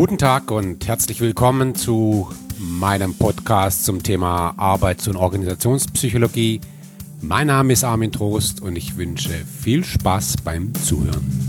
Guten 0.00 0.16
Tag 0.16 0.52
und 0.52 0.86
herzlich 0.86 1.20
willkommen 1.20 1.74
zu 1.74 2.30
meinem 2.56 3.18
Podcast 3.18 3.84
zum 3.84 4.00
Thema 4.00 4.54
Arbeits- 4.56 5.08
und 5.08 5.16
Organisationspsychologie. 5.16 6.60
Mein 7.20 7.48
Name 7.48 7.72
ist 7.72 7.82
Armin 7.82 8.12
Trost 8.12 8.62
und 8.62 8.76
ich 8.76 8.96
wünsche 8.96 9.30
viel 9.30 9.82
Spaß 9.82 10.36
beim 10.44 10.72
Zuhören. 10.72 11.48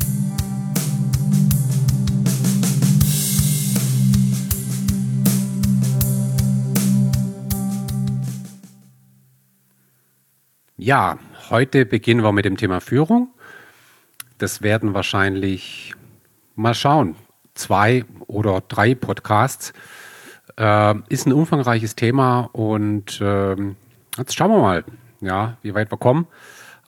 Ja, 10.75 11.19
heute 11.51 11.85
beginnen 11.85 12.23
wir 12.23 12.31
mit 12.31 12.45
dem 12.45 12.57
Thema 12.57 12.81
Führung. 12.81 13.29
Das 14.39 14.63
werden 14.63 14.95
wahrscheinlich 14.95 15.93
mal 16.55 16.73
schauen, 16.73 17.15
zwei 17.59 18.05
oder 18.27 18.61
drei 18.67 18.95
Podcasts. 18.95 19.73
Äh, 20.57 20.95
ist 21.09 21.27
ein 21.27 21.33
umfangreiches 21.33 21.95
Thema 21.95 22.49
und 22.53 23.21
äh, 23.21 23.55
jetzt 24.17 24.35
schauen 24.35 24.51
wir 24.51 24.59
mal, 24.59 24.83
ja, 25.21 25.57
wie 25.61 25.73
weit 25.75 25.91
wir 25.91 25.97
kommen. 25.97 26.27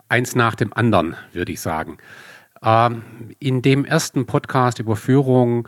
Eins 0.10 0.36
nach 0.36 0.56
dem 0.56 0.74
anderen, 0.74 1.16
würde 1.34 1.52
ich 1.52 1.62
sagen. 1.62 1.98
Ähm, 2.64 3.04
in 3.40 3.62
dem 3.62 3.86
ersten 3.86 4.26
Podcast 4.26 4.80
über 4.80 4.96
Führung 4.96 5.68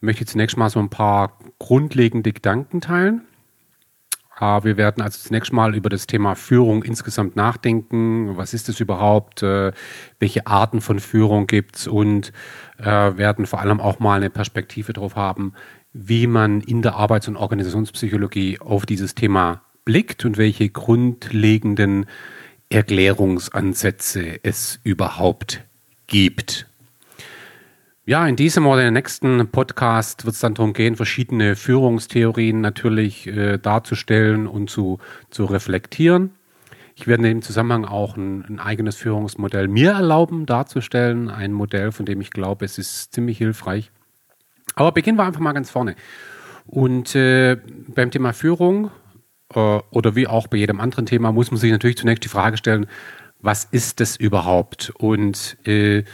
möchte 0.00 0.24
ich 0.24 0.28
zunächst 0.28 0.56
mal 0.56 0.70
so 0.70 0.80
ein 0.80 0.90
paar 0.90 1.32
grundlegende 1.58 2.32
Gedanken 2.32 2.80
teilen. 2.80 3.22
Äh, 4.40 4.64
wir 4.64 4.76
werden 4.76 5.02
also 5.02 5.18
zunächst 5.18 5.52
mal 5.52 5.74
über 5.74 5.88
das 5.88 6.06
Thema 6.06 6.34
Führung 6.34 6.82
insgesamt 6.82 7.36
nachdenken. 7.36 8.36
Was 8.36 8.54
ist 8.54 8.68
es 8.68 8.80
überhaupt? 8.80 9.42
Äh, 9.42 9.72
welche 10.18 10.46
Arten 10.46 10.80
von 10.80 10.98
Führung 10.98 11.46
gibt 11.46 11.76
es? 11.76 11.86
Und 11.86 12.32
äh, 12.78 12.84
werden 12.84 13.46
vor 13.46 13.60
allem 13.60 13.80
auch 13.80 14.00
mal 14.00 14.16
eine 14.16 14.30
Perspektive 14.30 14.92
darauf 14.92 15.16
haben, 15.16 15.52
wie 15.92 16.26
man 16.26 16.60
in 16.60 16.82
der 16.82 16.94
Arbeits- 16.94 17.28
und 17.28 17.36
Organisationspsychologie 17.36 18.60
auf 18.60 18.86
dieses 18.86 19.14
Thema 19.14 19.62
blickt 19.84 20.24
und 20.24 20.38
welche 20.38 20.68
grundlegenden 20.68 22.06
Erklärungsansätze 22.68 24.38
es 24.44 24.78
überhaupt 24.84 25.64
gibt. 26.06 26.69
Ja, 28.06 28.26
in 28.26 28.34
diesem 28.34 28.66
oder 28.66 28.88
im 28.88 28.94
nächsten 28.94 29.46
Podcast 29.48 30.24
wird 30.24 30.34
es 30.34 30.40
dann 30.40 30.54
darum 30.54 30.72
gehen, 30.72 30.96
verschiedene 30.96 31.54
Führungstheorien 31.54 32.62
natürlich 32.62 33.26
äh, 33.26 33.58
darzustellen 33.58 34.46
und 34.46 34.70
zu, 34.70 34.98
zu 35.28 35.44
reflektieren. 35.44 36.30
Ich 36.94 37.06
werde 37.06 37.24
in 37.24 37.36
dem 37.36 37.42
Zusammenhang 37.42 37.84
auch 37.84 38.16
ein, 38.16 38.44
ein, 38.46 38.58
eigenes 38.58 38.96
Führungsmodell 38.96 39.68
mir 39.68 39.92
erlauben 39.92 40.46
darzustellen. 40.46 41.28
Ein 41.28 41.52
Modell, 41.52 41.92
von 41.92 42.06
dem 42.06 42.22
ich 42.22 42.30
glaube, 42.30 42.64
es 42.64 42.78
ist 42.78 43.12
ziemlich 43.12 43.36
hilfreich. 43.36 43.90
Aber 44.74 44.92
beginnen 44.92 45.18
wir 45.18 45.24
einfach 45.24 45.40
mal 45.40 45.52
ganz 45.52 45.70
vorne. 45.70 45.94
Und 46.66 47.14
äh, 47.14 47.58
beim 47.88 48.10
Thema 48.10 48.32
Führung 48.32 48.90
äh, 49.54 49.78
oder 49.90 50.16
wie 50.16 50.26
auch 50.26 50.46
bei 50.46 50.56
jedem 50.56 50.80
anderen 50.80 51.04
Thema 51.04 51.32
muss 51.32 51.50
man 51.50 51.60
sich 51.60 51.70
natürlich 51.70 51.98
zunächst 51.98 52.24
die 52.24 52.28
Frage 52.28 52.56
stellen, 52.56 52.86
was 53.40 53.64
ist 53.64 54.00
das 54.00 54.16
überhaupt? 54.16 54.90
Und 54.98 55.58
äh, 55.66 56.04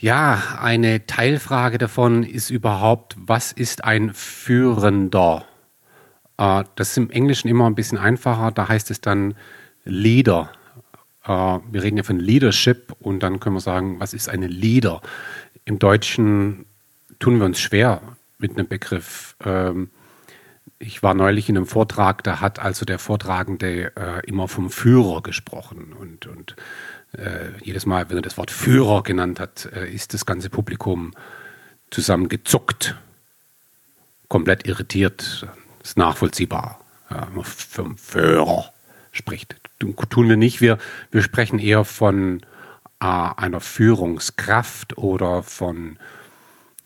ja, 0.00 0.58
eine 0.60 1.06
Teilfrage 1.06 1.78
davon 1.78 2.22
ist 2.22 2.50
überhaupt, 2.50 3.16
was 3.18 3.50
ist 3.50 3.84
ein 3.84 4.14
Führender? 4.14 5.44
Äh, 6.36 6.64
das 6.76 6.90
ist 6.90 6.98
im 6.98 7.10
Englischen 7.10 7.48
immer 7.48 7.66
ein 7.66 7.74
bisschen 7.74 7.98
einfacher, 7.98 8.52
da 8.52 8.68
heißt 8.68 8.90
es 8.90 9.00
dann 9.00 9.34
Leader. 9.84 10.52
Äh, 11.24 11.28
wir 11.28 11.82
reden 11.82 11.96
ja 11.96 12.04
von 12.04 12.20
Leadership 12.20 12.94
und 13.00 13.22
dann 13.24 13.40
können 13.40 13.56
wir 13.56 13.60
sagen, 13.60 13.98
was 13.98 14.14
ist 14.14 14.28
eine 14.28 14.46
Leader? 14.46 15.02
Im 15.64 15.80
Deutschen 15.80 16.66
tun 17.18 17.38
wir 17.38 17.46
uns 17.46 17.58
schwer 17.60 18.00
mit 18.38 18.56
einem 18.56 18.68
Begriff. 18.68 19.34
Ähm, 19.44 19.90
ich 20.78 21.02
war 21.02 21.14
neulich 21.14 21.48
in 21.48 21.56
einem 21.56 21.66
Vortrag, 21.66 22.22
da 22.22 22.40
hat 22.40 22.60
also 22.60 22.84
der 22.84 23.00
Vortragende 23.00 23.96
äh, 23.96 24.26
immer 24.28 24.46
vom 24.46 24.70
Führer 24.70 25.22
gesprochen 25.22 25.92
und, 25.92 26.28
und 26.28 26.54
jedes 27.62 27.86
Mal, 27.86 28.08
wenn 28.10 28.18
er 28.18 28.22
das 28.22 28.36
Wort 28.36 28.50
Führer 28.50 29.02
genannt 29.02 29.40
hat, 29.40 29.68
äh, 29.72 29.88
ist 29.90 30.14
das 30.14 30.26
ganze 30.26 30.50
Publikum 30.50 31.14
zusammengezuckt, 31.90 32.96
komplett 34.28 34.66
irritiert. 34.66 35.46
Ist 35.82 35.96
nachvollziehbar. 35.96 36.80
Ja, 37.10 37.26
vom 37.42 37.96
Führer 37.96 38.72
spricht. 39.12 39.56
Tun 40.10 40.28
wir 40.28 40.36
nicht. 40.36 40.60
Wir, 40.60 40.76
wir 41.10 41.22
sprechen 41.22 41.58
eher 41.58 41.84
von 41.84 42.40
äh, 43.00 43.06
einer 43.06 43.60
Führungskraft 43.60 44.98
oder 44.98 45.42
von, 45.42 45.98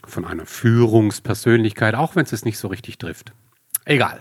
von 0.06 0.24
einer 0.24 0.46
Führungspersönlichkeit, 0.46 1.96
auch 1.96 2.14
wenn 2.14 2.24
es 2.24 2.32
es 2.32 2.44
nicht 2.44 2.58
so 2.58 2.68
richtig 2.68 2.98
trifft. 2.98 3.32
Egal. 3.84 4.20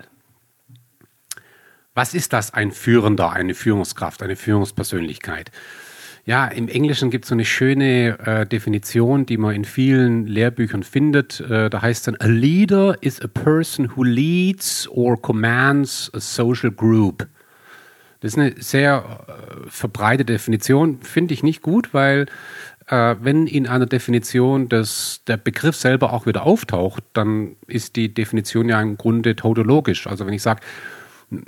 Was 1.93 2.13
ist 2.13 2.33
das, 2.33 2.53
ein 2.53 2.71
Führender, 2.71 3.31
eine 3.31 3.53
Führungskraft, 3.53 4.23
eine 4.23 4.37
Führungspersönlichkeit? 4.37 5.51
Ja, 6.25 6.45
im 6.45 6.67
Englischen 6.67 7.09
gibt 7.09 7.25
es 7.25 7.29
so 7.29 7.35
eine 7.35 7.45
schöne 7.45 8.19
äh, 8.19 8.45
Definition, 8.45 9.25
die 9.25 9.37
man 9.37 9.55
in 9.55 9.65
vielen 9.65 10.27
Lehrbüchern 10.27 10.83
findet. 10.83 11.39
Äh, 11.39 11.69
da 11.69 11.81
heißt 11.81 12.07
dann, 12.07 12.15
a 12.19 12.27
leader 12.27 12.95
is 13.01 13.19
a 13.21 13.27
person 13.27 13.95
who 13.95 14.03
leads 14.03 14.87
or 14.89 15.19
commands 15.19 16.11
a 16.13 16.19
social 16.19 16.71
group. 16.71 17.27
Das 18.19 18.33
ist 18.33 18.37
eine 18.37 18.53
sehr 18.59 19.03
äh, 19.27 19.67
verbreitete 19.67 20.33
Definition, 20.33 21.01
finde 21.01 21.33
ich 21.33 21.41
nicht 21.41 21.63
gut, 21.63 21.91
weil 21.91 22.27
äh, 22.87 23.15
wenn 23.19 23.47
in 23.47 23.67
einer 23.67 23.87
Definition 23.87 24.69
das, 24.69 25.21
der 25.25 25.37
Begriff 25.37 25.75
selber 25.75 26.13
auch 26.13 26.27
wieder 26.27 26.45
auftaucht, 26.45 27.03
dann 27.13 27.55
ist 27.65 27.95
die 27.95 28.13
Definition 28.13 28.69
ja 28.69 28.79
im 28.79 28.95
Grunde 28.95 29.35
tautologisch. 29.35 30.05
Also 30.05 30.27
wenn 30.27 30.33
ich 30.33 30.43
sage, 30.43 30.61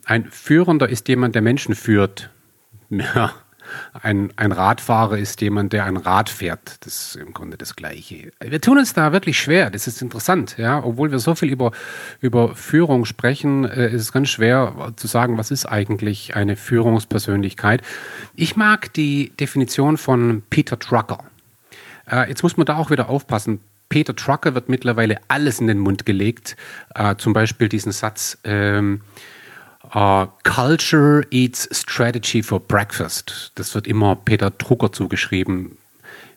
ein 0.05 0.25
Führender 0.31 0.89
ist 0.89 1.07
jemand, 1.09 1.35
der 1.35 1.43
Menschen 1.43 1.75
führt, 1.75 2.31
ja, 2.89 3.33
ein, 3.93 4.31
ein 4.35 4.51
Radfahrer 4.51 5.17
ist 5.17 5.41
jemand, 5.41 5.73
der 5.73 5.85
ein 5.85 5.97
Rad 5.97 6.29
fährt. 6.29 6.77
Das 6.85 7.15
ist 7.15 7.15
im 7.15 7.33
Grunde 7.33 7.57
das 7.57 7.75
Gleiche. 7.75 8.31
Wir 8.39 8.61
tun 8.61 8.77
uns 8.77 8.93
da 8.93 9.11
wirklich 9.11 9.39
schwer. 9.39 9.69
Das 9.69 9.87
ist 9.87 10.01
interessant. 10.01 10.55
Ja? 10.57 10.83
Obwohl 10.83 11.11
wir 11.11 11.19
so 11.19 11.35
viel 11.35 11.49
über, 11.49 11.71
über 12.19 12.55
Führung 12.55 13.05
sprechen, 13.05 13.65
äh, 13.65 13.89
ist 13.89 14.01
es 14.01 14.11
ganz 14.11 14.29
schwer 14.29 14.93
zu 14.95 15.07
sagen, 15.07 15.37
was 15.37 15.51
ist 15.51 15.65
eigentlich 15.65 16.35
eine 16.35 16.55
Führungspersönlichkeit. 16.55 17.81
Ich 18.35 18.55
mag 18.55 18.93
die 18.93 19.31
Definition 19.37 19.97
von 19.97 20.43
Peter 20.49 20.77
Drucker. 20.77 21.23
Äh, 22.09 22.29
jetzt 22.29 22.43
muss 22.43 22.57
man 22.57 22.65
da 22.65 22.77
auch 22.77 22.89
wieder 22.89 23.09
aufpassen. 23.09 23.59
Peter 23.89 24.13
Drucker 24.13 24.55
wird 24.55 24.69
mittlerweile 24.69 25.17
alles 25.27 25.59
in 25.59 25.67
den 25.67 25.79
Mund 25.79 26.05
gelegt. 26.05 26.57
Äh, 26.95 27.15
zum 27.17 27.33
Beispiel 27.33 27.69
diesen 27.69 27.91
Satz, 27.91 28.39
ähm, 28.43 29.01
Uh, 29.93 30.25
Culture 30.43 31.23
eats 31.29 31.69
strategy 31.71 32.41
for 32.41 32.59
breakfast. 32.59 33.51
Das 33.55 33.75
wird 33.75 33.85
immer 33.85 34.15
Peter 34.15 34.49
Drucker 34.49 34.91
zugeschrieben. 34.91 35.77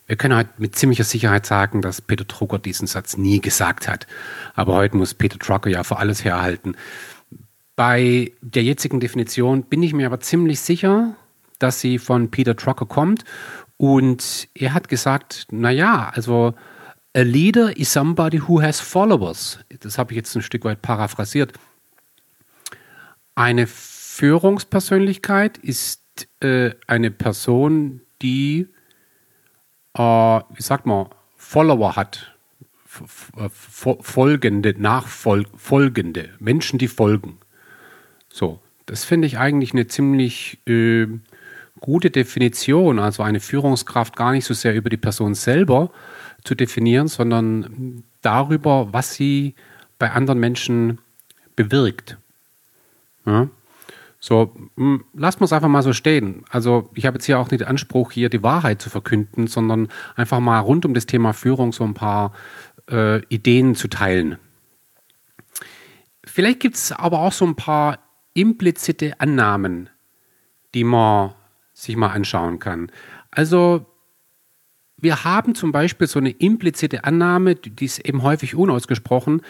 Wir 0.07 0.17
können 0.17 0.37
halt 0.37 0.61
mit 0.61 0.77
ziemlicher 0.77 1.05
Sicherheit 1.05 1.47
sagen, 1.47 1.81
dass 1.81 2.03
Peter 2.03 2.25
Drucker 2.25 2.59
diesen 2.59 2.87
Satz 2.87 3.17
nie 3.17 3.41
gesagt 3.41 3.89
hat. 3.89 4.07
Aber 4.55 4.75
heute 4.75 4.97
muss 4.97 5.15
Peter 5.15 5.39
Drucker 5.39 5.71
ja 5.71 5.85
für 5.85 5.97
alles 5.97 6.23
herhalten. 6.23 6.77
Bei 7.77 8.33
der 8.43 8.63
jetzigen 8.63 9.01
Definition 9.01 9.63
bin 9.63 9.83
ich 9.83 9.95
mir 9.95 10.07
aber 10.07 10.21
ziemlich 10.21 10.61
sicher, 10.61 11.17
dass 11.59 11.81
sie 11.81 11.99
von 11.99 12.31
Peter 12.31 12.55
Drucker 12.55 12.87
kommt. 12.87 13.25
Und 13.79 14.49
er 14.55 14.75
hat 14.75 14.89
gesagt, 14.89 15.47
naja, 15.51 16.11
also 16.15 16.55
a 17.15 17.21
leader 17.21 17.77
is 17.77 17.91
somebody 17.91 18.41
who 18.47 18.61
has 18.61 18.81
followers. 18.81 19.59
Das 19.81 19.97
habe 19.97 20.13
ich 20.13 20.17
jetzt 20.17 20.35
ein 20.37 20.43
Stück 20.43 20.65
weit 20.65 20.83
paraphrasiert. 20.83 21.55
Eine 23.37 23.67
Führungspersönlichkeit 23.67 25.59
ist 25.59 26.03
äh, 26.41 26.71
eine 26.87 27.11
Person, 27.11 28.01
die, 28.23 28.67
äh, 29.93 30.01
wie 30.01 30.63
sagt 30.63 30.87
man, 30.87 31.11
Follower 31.37 31.97
hat, 31.97 32.35
folgende, 32.87 34.75
nachfolgende, 34.81 36.31
Menschen, 36.39 36.79
die 36.79 36.89
folgen. 36.89 37.39
So, 38.33 38.61
das 38.87 39.05
finde 39.05 39.27
ich 39.27 39.37
eigentlich 39.37 39.73
eine 39.73 39.87
ziemlich 39.87 40.59
äh, 40.67 41.07
gute 41.79 42.11
Definition. 42.11 42.99
Also 42.99 43.23
eine 43.23 43.41
Führungskraft 43.41 44.17
gar 44.17 44.33
nicht 44.33 44.47
so 44.47 44.55
sehr 44.55 44.75
über 44.75 44.89
die 44.89 44.97
Person 44.97 45.35
selber 45.35 45.91
zu 46.43 46.55
definieren, 46.55 47.09
sondern 47.09 48.03
darüber, 48.23 48.95
was 48.95 49.13
sie 49.13 49.55
bei 49.99 50.11
anderen 50.11 50.41
Menschen 50.41 51.01
bewirkt. 51.55 52.17
Ja? 53.27 53.49
So, 54.19 54.55
hm, 54.77 55.05
lassen 55.15 55.41
wir 55.41 55.45
es 55.45 55.53
einfach 55.53 55.69
mal 55.69 55.83
so 55.83 55.93
stehen. 55.93 56.45
Also 56.49 56.91
ich 56.95 57.07
habe 57.07 57.17
jetzt 57.17 57.27
hier 57.27 57.39
auch 57.39 57.51
nicht 57.51 57.61
den 57.61 57.69
Anspruch, 57.69 58.13
hier 58.13 58.29
die 58.29 58.43
Wahrheit 58.43 58.81
zu 58.81 58.91
verkünden, 58.91 59.47
sondern 59.47 59.89
einfach 60.15 60.41
mal 60.41 60.61
rund 60.61 60.85
um 60.87 60.95
das 60.95 61.07
Thema 61.07 61.33
Führung 61.33 61.73
so 61.73 61.85
ein 61.85 61.95
paar 61.95 62.33
äh, 62.91 63.21
Ideen 63.27 63.75
zu 63.75 63.89
teilen. 63.89 64.39
Vielleicht 66.25 66.61
gibt 66.61 66.77
es 66.77 66.93
aber 66.93 67.21
auch 67.21 67.33
so 67.33 67.47
ein 67.47 67.57
paar 67.57 67.99
implizite 68.35 69.21
Annahmen, 69.21 69.91
die 70.75 70.85
man 70.85 71.35
sich 71.73 71.97
mal 71.97 72.09
anschauen 72.09 72.59
kann. 72.59 72.91
Also 73.31 73.87
wir 74.97 75.25
haben 75.25 75.55
zum 75.55 75.73
Beispiel 75.73 76.07
so 76.07 76.19
eine 76.19 76.31
implizite 76.31 77.05
Annahme, 77.05 77.55
die 77.55 77.85
ist 77.85 77.99
eben 78.01 78.23
häufig 78.23 78.55
unausgesprochen, 78.55 79.43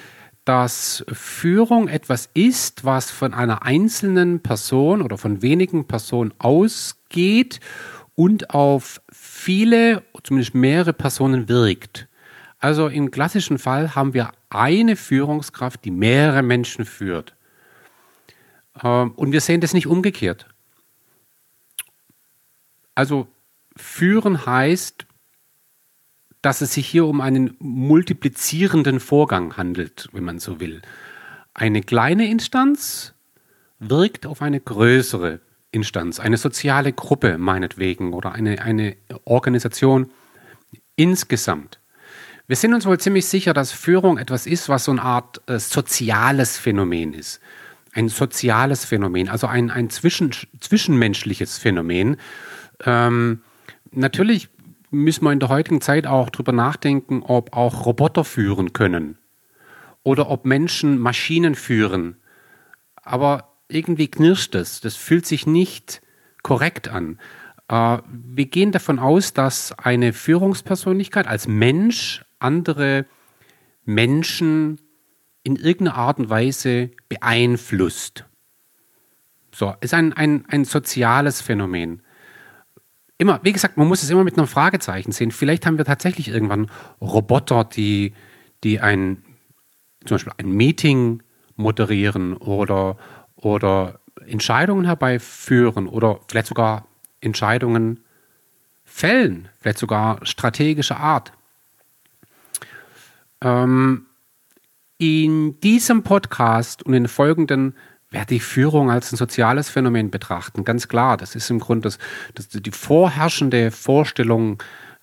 dass 0.46 1.04
Führung 1.12 1.88
etwas 1.88 2.30
ist, 2.32 2.84
was 2.84 3.10
von 3.10 3.34
einer 3.34 3.64
einzelnen 3.64 4.40
Person 4.40 5.02
oder 5.02 5.18
von 5.18 5.42
wenigen 5.42 5.88
Personen 5.88 6.32
ausgeht 6.38 7.58
und 8.14 8.50
auf 8.50 9.02
viele, 9.10 10.04
zumindest 10.22 10.54
mehrere 10.54 10.92
Personen 10.92 11.48
wirkt. 11.48 12.06
Also 12.60 12.86
im 12.86 13.10
klassischen 13.10 13.58
Fall 13.58 13.96
haben 13.96 14.14
wir 14.14 14.30
eine 14.48 14.94
Führungskraft, 14.94 15.84
die 15.84 15.90
mehrere 15.90 16.42
Menschen 16.42 16.84
führt. 16.84 17.34
Ähm, 18.82 19.12
und 19.16 19.32
wir 19.32 19.40
sehen 19.40 19.60
das 19.60 19.74
nicht 19.74 19.88
umgekehrt. 19.88 20.46
Also 22.94 23.26
führen 23.76 24.46
heißt, 24.46 25.05
dass 26.46 26.60
es 26.60 26.74
sich 26.74 26.86
hier 26.86 27.06
um 27.06 27.20
einen 27.20 27.56
multiplizierenden 27.58 29.00
Vorgang 29.00 29.56
handelt, 29.56 30.08
wenn 30.12 30.22
man 30.22 30.38
so 30.38 30.60
will. 30.60 30.80
Eine 31.54 31.82
kleine 31.82 32.30
Instanz 32.30 33.14
wirkt 33.80 34.26
auf 34.26 34.42
eine 34.42 34.60
größere 34.60 35.40
Instanz, 35.72 36.20
eine 36.20 36.36
soziale 36.36 36.92
Gruppe 36.92 37.36
meinetwegen 37.36 38.12
oder 38.12 38.30
eine, 38.30 38.62
eine 38.62 38.94
Organisation 39.24 40.08
insgesamt. 40.94 41.80
Wir 42.46 42.54
sind 42.54 42.74
uns 42.74 42.86
wohl 42.86 43.00
ziemlich 43.00 43.26
sicher, 43.26 43.52
dass 43.52 43.72
Führung 43.72 44.16
etwas 44.16 44.46
ist, 44.46 44.68
was 44.68 44.84
so 44.84 44.92
eine 44.92 45.02
Art 45.02 45.40
äh, 45.48 45.58
soziales 45.58 46.58
Phänomen 46.58 47.12
ist. 47.12 47.40
Ein 47.92 48.08
soziales 48.08 48.84
Phänomen, 48.84 49.28
also 49.28 49.48
ein, 49.48 49.72
ein 49.72 49.90
zwischen, 49.90 50.30
zwischenmenschliches 50.60 51.58
Phänomen. 51.58 52.18
Ähm, 52.84 53.42
natürlich 53.90 54.48
müssen 54.90 55.24
wir 55.24 55.32
in 55.32 55.40
der 55.40 55.48
heutigen 55.48 55.80
Zeit 55.80 56.06
auch 56.06 56.30
darüber 56.30 56.52
nachdenken, 56.52 57.22
ob 57.22 57.56
auch 57.56 57.86
Roboter 57.86 58.24
führen 58.24 58.72
können 58.72 59.18
oder 60.02 60.30
ob 60.30 60.44
Menschen 60.44 60.98
Maschinen 60.98 61.54
führen. 61.54 62.16
Aber 63.02 63.52
irgendwie 63.68 64.08
knirscht 64.08 64.54
es. 64.54 64.80
Das 64.80 64.96
fühlt 64.96 65.26
sich 65.26 65.46
nicht 65.46 66.00
korrekt 66.42 66.88
an. 66.88 67.18
Äh, 67.68 67.98
wir 68.06 68.46
gehen 68.46 68.72
davon 68.72 68.98
aus, 68.98 69.32
dass 69.32 69.72
eine 69.78 70.12
Führungspersönlichkeit 70.12 71.26
als 71.26 71.48
Mensch 71.48 72.24
andere 72.38 73.06
Menschen 73.84 74.80
in 75.42 75.56
irgendeiner 75.56 75.96
Art 75.96 76.18
und 76.18 76.28
Weise 76.28 76.90
beeinflusst. 77.08 78.24
So, 79.52 79.74
ist 79.80 79.94
ein, 79.94 80.12
ein, 80.12 80.44
ein 80.48 80.64
soziales 80.64 81.40
Phänomen. 81.40 82.02
Immer, 83.18 83.40
wie 83.42 83.52
gesagt, 83.52 83.76
man 83.76 83.88
muss 83.88 84.02
es 84.02 84.10
immer 84.10 84.24
mit 84.24 84.36
einem 84.36 84.46
Fragezeichen 84.46 85.12
sehen. 85.12 85.30
Vielleicht 85.30 85.64
haben 85.64 85.78
wir 85.78 85.84
tatsächlich 85.84 86.28
irgendwann 86.28 86.70
Roboter, 87.00 87.64
die, 87.64 88.12
die 88.62 88.80
ein, 88.80 89.22
zum 90.04 90.16
Beispiel 90.16 90.32
ein 90.36 90.50
Meeting 90.50 91.22
moderieren 91.56 92.34
oder, 92.36 92.98
oder 93.36 94.00
Entscheidungen 94.26 94.84
herbeiführen 94.84 95.86
oder 95.86 96.20
vielleicht 96.28 96.48
sogar 96.48 96.86
Entscheidungen 97.20 98.00
fällen, 98.84 99.48
vielleicht 99.60 99.78
sogar 99.78 100.24
strategischer 100.24 100.98
Art. 100.98 101.32
Ähm, 103.40 104.06
in 104.98 105.60
diesem 105.60 106.02
Podcast 106.02 106.82
und 106.82 106.94
in 106.94 107.04
den 107.04 107.08
folgenden 107.08 107.74
werde 108.16 108.34
ich 108.34 108.44
Führung 108.44 108.90
als 108.90 109.12
ein 109.12 109.16
soziales 109.16 109.68
Phänomen 109.68 110.10
betrachten. 110.10 110.64
Ganz 110.64 110.88
klar, 110.88 111.18
das 111.18 111.34
ist 111.34 111.50
im 111.50 111.58
Grunde 111.58 111.82
das, 111.82 111.98
das 112.34 112.48
die 112.48 112.70
vorherrschende 112.70 113.70
Vorstellung 113.70 114.62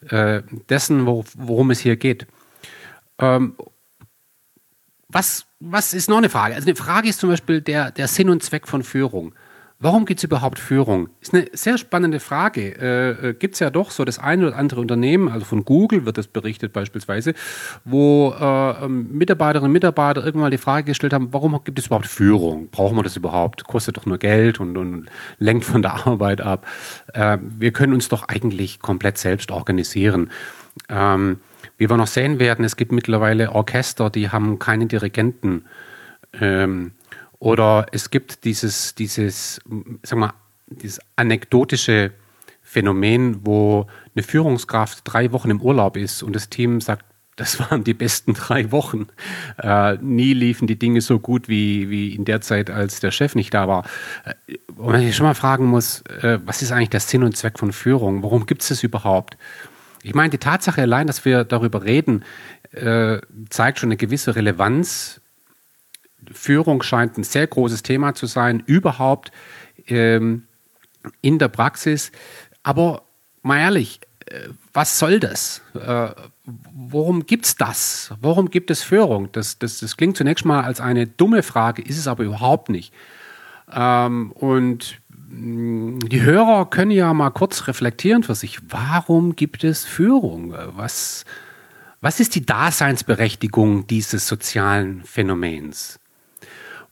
äh, 0.09 0.41
dessen, 0.67 1.05
wo, 1.05 1.23
worum 1.35 1.69
es 1.69 1.79
hier 1.79 1.95
geht. 1.95 2.25
Ähm, 3.19 3.55
was, 5.09 5.45
was 5.59 5.93
ist 5.93 6.09
noch 6.09 6.17
eine 6.17 6.29
Frage? 6.29 6.55
Also 6.55 6.67
eine 6.67 6.75
Frage 6.75 7.07
ist 7.07 7.19
zum 7.19 7.29
Beispiel 7.29 7.61
der, 7.61 7.91
der 7.91 8.07
Sinn 8.07 8.29
und 8.31 8.41
Zweck 8.41 8.67
von 8.67 8.81
Führung. 8.81 9.35
Warum 9.83 10.05
gibt 10.05 10.21
es 10.21 10.23
überhaupt 10.23 10.59
Führung? 10.59 11.09
Ist 11.19 11.33
eine 11.33 11.47
sehr 11.51 11.77
spannende 11.77 12.21
Frage. 12.21 12.73
Äh, 12.79 13.31
äh 13.31 13.33
gibt 13.33 13.55
es 13.55 13.59
ja 13.59 13.69
doch 13.69 13.91
so 13.91 14.05
das 14.05 14.17
eine 14.17 14.47
oder 14.47 14.55
andere 14.55 14.79
Unternehmen, 14.79 15.27
also 15.27 15.43
von 15.43 15.65
Google 15.65 16.05
wird 16.05 16.17
das 16.17 16.27
berichtet 16.27 16.71
beispielsweise, 16.71 17.33
wo 17.83 18.33
äh, 18.39 18.85
ähm, 18.85 19.09
Mitarbeiterinnen 19.11 19.67
und 19.67 19.73
Mitarbeiter 19.73 20.25
irgendwann 20.25 20.51
die 20.51 20.57
Frage 20.57 20.85
gestellt 20.85 21.11
haben, 21.11 21.33
warum 21.33 21.61
gibt 21.65 21.79
es 21.79 21.87
überhaupt 21.87 22.07
Führung? 22.07 22.69
Brauchen 22.69 22.95
wir 22.95 23.03
das 23.03 23.17
überhaupt? 23.17 23.65
Kostet 23.65 23.97
doch 23.97 24.05
nur 24.05 24.19
Geld 24.19 24.61
und, 24.61 24.77
und 24.77 25.07
lenkt 25.39 25.65
von 25.65 25.81
der 25.81 26.07
Arbeit 26.07 26.39
ab. 26.39 26.65
Äh, 27.13 27.39
wir 27.41 27.73
können 27.73 27.91
uns 27.91 28.07
doch 28.07 28.29
eigentlich 28.29 28.79
komplett 28.79 29.17
selbst 29.17 29.51
organisieren. 29.51 30.31
Ähm, 30.87 31.41
wie 31.77 31.89
wir 31.89 31.97
noch 31.97 32.07
sehen 32.07 32.39
werden, 32.39 32.63
es 32.63 32.77
gibt 32.77 32.93
mittlerweile 32.93 33.51
Orchester, 33.51 34.09
die 34.09 34.29
haben 34.29 34.59
keine 34.59 34.85
Dirigenten. 34.85 35.65
Ähm, 36.39 36.93
oder 37.43 37.87
es 37.91 38.09
gibt 38.09 38.45
dieses, 38.45 38.95
dieses, 38.95 39.59
sag 40.01 40.17
mal, 40.17 40.33
dieses 40.67 41.01
anekdotische 41.17 42.11
Phänomen, 42.61 43.45
wo 43.45 43.87
eine 44.15 44.23
Führungskraft 44.23 45.01
drei 45.03 45.33
Wochen 45.33 45.49
im 45.49 45.61
Urlaub 45.61 45.97
ist 45.97 46.23
und 46.23 46.37
das 46.37 46.47
Team 46.47 46.79
sagt, 46.79 47.03
das 47.35 47.59
waren 47.59 47.83
die 47.83 47.93
besten 47.93 48.33
drei 48.33 48.71
Wochen. 48.71 49.07
Äh, 49.61 49.97
nie 49.97 50.33
liefen 50.33 50.67
die 50.67 50.79
Dinge 50.79 51.01
so 51.01 51.19
gut 51.19 51.49
wie, 51.49 51.89
wie 51.89 52.15
in 52.15 52.23
der 52.23 52.39
Zeit, 52.39 52.69
als 52.69 53.01
der 53.01 53.11
Chef 53.11 53.35
nicht 53.35 53.53
da 53.53 53.67
war. 53.67 53.83
Äh, 54.23 54.55
und 54.77 54.93
man 54.93 55.01
sich 55.01 55.13
schon 55.13 55.25
mal 55.25 55.35
fragen 55.35 55.65
muss, 55.65 56.01
äh, 56.21 56.39
was 56.45 56.61
ist 56.61 56.71
eigentlich 56.71 56.91
der 56.91 57.01
Sinn 57.01 57.23
und 57.23 57.35
Zweck 57.35 57.59
von 57.59 57.73
Führung? 57.73 58.23
Warum 58.23 58.45
gibt 58.45 58.61
es 58.61 58.69
das 58.69 58.83
überhaupt? 58.83 59.35
Ich 60.01 60.15
meine, 60.15 60.29
die 60.29 60.37
Tatsache 60.37 60.81
allein, 60.81 61.07
dass 61.07 61.25
wir 61.25 61.43
darüber 61.43 61.83
reden, 61.83 62.23
äh, 62.71 63.19
zeigt 63.49 63.79
schon 63.79 63.87
eine 63.87 63.97
gewisse 63.97 64.37
Relevanz 64.37 65.19
Führung 66.31 66.83
scheint 66.83 67.17
ein 67.17 67.23
sehr 67.23 67.47
großes 67.47 67.83
Thema 67.83 68.13
zu 68.15 68.25
sein, 68.25 68.63
überhaupt 68.65 69.31
ähm, 69.87 70.43
in 71.21 71.39
der 71.39 71.49
Praxis. 71.49 72.11
Aber 72.63 73.03
mal 73.41 73.59
ehrlich, 73.59 73.99
äh, 74.27 74.49
was 74.73 74.97
soll 74.99 75.19
das? 75.19 75.61
Äh, 75.75 76.09
worum 76.45 77.25
gibt 77.25 77.45
es 77.45 77.55
das? 77.55 78.13
Warum 78.21 78.49
gibt 78.49 78.71
es 78.71 78.83
Führung? 78.83 79.31
Das, 79.31 79.59
das, 79.59 79.79
das 79.79 79.97
klingt 79.97 80.17
zunächst 80.17 80.45
mal 80.45 80.63
als 80.63 80.81
eine 80.81 81.07
dumme 81.07 81.43
Frage, 81.43 81.81
ist 81.81 81.97
es 81.97 82.07
aber 82.07 82.23
überhaupt 82.23 82.69
nicht. 82.69 82.93
Ähm, 83.71 84.31
und 84.31 84.99
mm, 85.29 85.99
die 85.99 86.21
Hörer 86.21 86.69
können 86.69 86.91
ja 86.91 87.13
mal 87.13 87.31
kurz 87.31 87.67
reflektieren 87.67 88.23
für 88.23 88.35
sich. 88.35 88.59
Warum 88.69 89.35
gibt 89.35 89.63
es 89.63 89.85
Führung? 89.85 90.53
Was, 90.75 91.25
was 92.01 92.19
ist 92.19 92.35
die 92.35 92.45
Daseinsberechtigung 92.45 93.87
dieses 93.87 94.27
sozialen 94.27 95.03
Phänomens? 95.03 95.99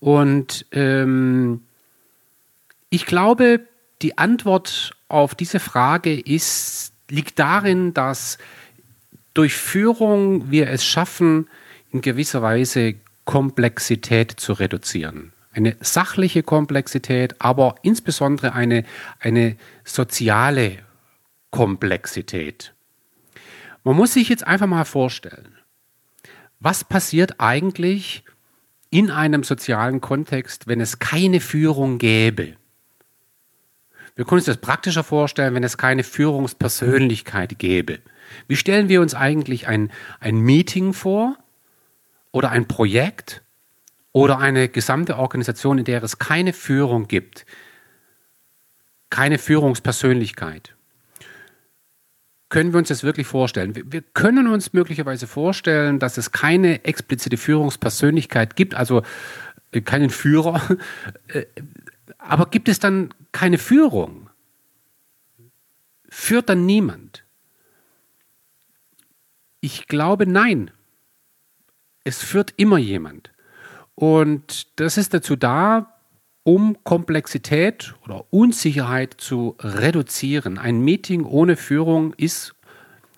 Und 0.01 0.65
ähm, 0.71 1.61
ich 2.89 3.05
glaube, 3.05 3.61
die 4.01 4.17
Antwort 4.17 4.91
auf 5.07 5.35
diese 5.35 5.59
Frage 5.59 6.19
ist, 6.19 6.91
liegt 7.07 7.37
darin, 7.39 7.93
dass 7.93 8.37
durch 9.33 9.53
Führung 9.53 10.49
wir 10.51 10.69
es 10.69 10.83
schaffen, 10.83 11.47
in 11.91 12.01
gewisser 12.01 12.41
Weise 12.41 12.95
Komplexität 13.25 14.31
zu 14.31 14.53
reduzieren. 14.53 15.33
Eine 15.53 15.77
sachliche 15.81 16.41
Komplexität, 16.41 17.35
aber 17.39 17.75
insbesondere 17.83 18.53
eine, 18.53 18.85
eine 19.19 19.55
soziale 19.83 20.79
Komplexität. 21.51 22.73
Man 23.83 23.95
muss 23.95 24.13
sich 24.13 24.29
jetzt 24.29 24.47
einfach 24.47 24.67
mal 24.67 24.85
vorstellen, 24.85 25.57
was 26.59 26.83
passiert 26.83 27.39
eigentlich, 27.39 28.23
in 28.91 29.09
einem 29.09 29.43
sozialen 29.43 30.01
Kontext, 30.01 30.67
wenn 30.67 30.81
es 30.81 30.99
keine 30.99 31.39
Führung 31.39 31.97
gäbe. 31.97 32.57
Wir 34.15 34.25
können 34.25 34.39
uns 34.39 34.45
das 34.45 34.57
praktischer 34.57 35.03
vorstellen, 35.03 35.55
wenn 35.55 35.63
es 35.63 35.77
keine 35.77 36.03
Führungspersönlichkeit 36.03 37.57
gäbe. 37.57 37.99
Wie 38.47 38.57
stellen 38.57 38.89
wir 38.89 39.01
uns 39.01 39.15
eigentlich 39.15 39.67
ein, 39.67 39.91
ein 40.19 40.39
Meeting 40.39 40.93
vor 40.93 41.37
oder 42.31 42.51
ein 42.51 42.67
Projekt 42.67 43.41
oder 44.11 44.39
eine 44.39 44.67
gesamte 44.67 45.17
Organisation, 45.17 45.77
in 45.77 45.85
der 45.85 46.03
es 46.03 46.19
keine 46.19 46.51
Führung 46.51 47.07
gibt, 47.07 47.45
keine 49.09 49.37
Führungspersönlichkeit? 49.37 50.75
Können 52.51 52.73
wir 52.73 52.79
uns 52.79 52.89
das 52.89 53.03
wirklich 53.03 53.27
vorstellen? 53.27 53.73
Wir 53.75 54.01
können 54.01 54.47
uns 54.47 54.73
möglicherweise 54.73 55.25
vorstellen, 55.25 55.99
dass 55.99 56.17
es 56.17 56.33
keine 56.33 56.83
explizite 56.83 57.37
Führungspersönlichkeit 57.37 58.57
gibt, 58.57 58.75
also 58.75 59.03
äh, 59.71 59.81
keinen 59.81 60.11
Führer. 60.11 60.61
Äh, 61.27 61.45
aber 62.17 62.47
gibt 62.47 62.67
es 62.67 62.77
dann 62.77 63.13
keine 63.31 63.57
Führung? 63.57 64.29
Führt 66.09 66.49
dann 66.49 66.65
niemand? 66.65 67.23
Ich 69.61 69.87
glaube 69.87 70.27
nein. 70.27 70.71
Es 72.03 72.21
führt 72.21 72.53
immer 72.57 72.77
jemand. 72.77 73.31
Und 73.95 74.79
das 74.79 74.97
ist 74.97 75.13
dazu 75.13 75.35
da, 75.37 76.00
um 76.43 76.77
Komplexität 76.83 77.93
oder 78.03 78.25
Unsicherheit 78.31 79.15
zu 79.17 79.55
reduzieren. 79.59 80.57
Ein 80.57 80.81
Meeting 80.81 81.23
ohne 81.25 81.55
Führung 81.55 82.13
ist 82.13 82.55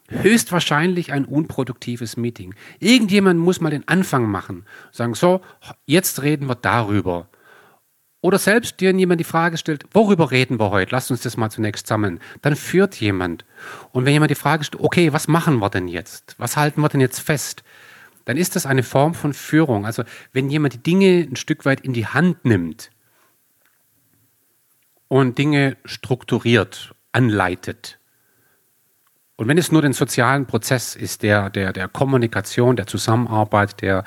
höchstwahrscheinlich 0.10 1.12
ein 1.13 1.25
unproduktives 1.25 2.18
Meeting. 2.18 2.53
Irgendjemand 2.80 3.39
muss 3.39 3.62
mal 3.62 3.70
den 3.70 3.88
Anfang 3.88 4.30
machen. 4.30 4.65
Sagen, 4.92 5.15
so, 5.15 5.42
jetzt 5.86 6.22
reden 6.22 6.48
wir 6.48 6.56
darüber. 6.56 7.30
Oder 8.22 8.39
selbst 8.39 8.80
dir 8.80 8.94
jemand 8.94 9.20
die 9.20 9.25
Frage 9.25 9.58
stellt, 9.58 9.84
worüber 9.92 10.32
reden 10.32 10.60
wir 10.60 10.70
heute? 10.70 10.92
Lass 10.92 11.12
uns 11.12 11.22
das 11.22 11.36
mal 11.36 11.50
zunächst 11.50 11.88
sammeln. 11.88 12.20
Dann 12.42 12.56
führt 12.56 12.96
jemand. 12.96 13.44
Und 13.92 14.06
wenn 14.06 14.13
jemand 14.13 14.32
die 14.32 14.36
Frage 14.36 14.63
stellt, 14.63 14.84
okay, 14.84 15.12
was 15.12 15.27
machen 15.27 15.60
wir 15.60 15.70
denn 15.70 15.88
jetzt? 15.88 16.36
Was 16.38 16.56
halten 16.56 16.82
wir 16.82 16.89
denn 16.89 17.01
jetzt 17.01 17.20
fest? 17.20 17.63
Dann 18.24 18.38
ist 18.38 18.56
das 18.56 18.65
eine 18.65 18.84
Form 18.84 19.13
von 19.13 19.34
Führung. 19.34 19.86
Also 19.86 20.03
wenn 20.32 20.50
jemand 20.50 20.74
die 20.74 20.84
Dinge 20.84 21.27
ein 21.30 21.36
Stück 21.36 21.65
weit 21.65 21.82
in 21.82 21.92
die 21.92 22.08
Hand 22.08 22.46
nimmt 22.46 22.92
und 25.07 25.38
Dinge 25.38 25.77
strukturiert, 25.86 26.93
anleitet, 27.12 28.00
und 29.36 29.48
wenn 29.48 29.57
es 29.57 29.72
nur 29.72 29.81
den 29.81 29.93
sozialen 29.93 30.45
Prozess 30.45 30.95
ist, 30.95 31.24
der, 31.24 31.50
der, 31.50 31.74
der 31.74 31.88
Kommunikation, 31.88 32.75
der 32.75 32.88
Zusammenarbeit, 32.88 33.81
der, 33.81 34.03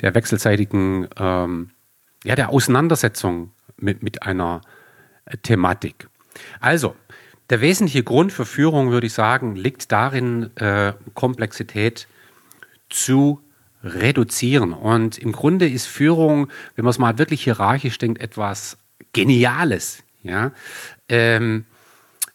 der 0.00 0.14
wechselseitigen, 0.14 1.06
ähm, 1.18 1.70
ja, 2.24 2.34
der 2.34 2.48
Auseinandersetzung 2.48 3.52
mit, 3.76 4.02
mit 4.02 4.22
einer 4.22 4.62
Thematik. 5.42 6.08
Also, 6.60 6.96
der 7.50 7.60
wesentliche 7.60 8.02
Grund 8.02 8.32
für 8.32 8.46
Führung, 8.46 8.90
würde 8.90 9.06
ich 9.06 9.12
sagen, 9.12 9.54
liegt 9.54 9.92
darin, 9.92 10.50
äh, 10.56 10.94
Komplexität 11.14 12.06
zu 12.88 13.40
reduzieren. 13.84 14.72
Und 14.72 15.18
im 15.18 15.32
Grunde 15.32 15.68
ist 15.68 15.86
Führung, 15.86 16.48
wenn 16.74 16.84
man 16.84 16.90
es 16.90 16.98
mal 16.98 17.18
wirklich 17.18 17.44
hierarchisch 17.44 17.98
denkt, 17.98 18.20
etwas 18.20 18.78
Geniales. 19.12 20.02
Ja? 20.22 20.52
Ähm, 21.08 21.64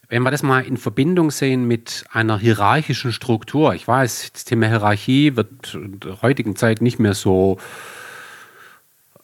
wenn 0.07 0.23
wir 0.23 0.31
das 0.31 0.43
mal 0.43 0.65
in 0.65 0.77
Verbindung 0.77 1.31
sehen 1.31 1.67
mit 1.67 2.05
einer 2.11 2.37
hierarchischen 2.37 3.11
Struktur, 3.11 3.73
ich 3.73 3.87
weiß, 3.87 4.31
das 4.33 4.45
Thema 4.45 4.67
Hierarchie 4.67 5.35
wird 5.35 5.73
in 5.73 5.99
der 5.99 6.21
heutigen 6.21 6.55
Zeit 6.55 6.81
nicht 6.81 6.99
mehr 6.99 7.13
so 7.13 7.57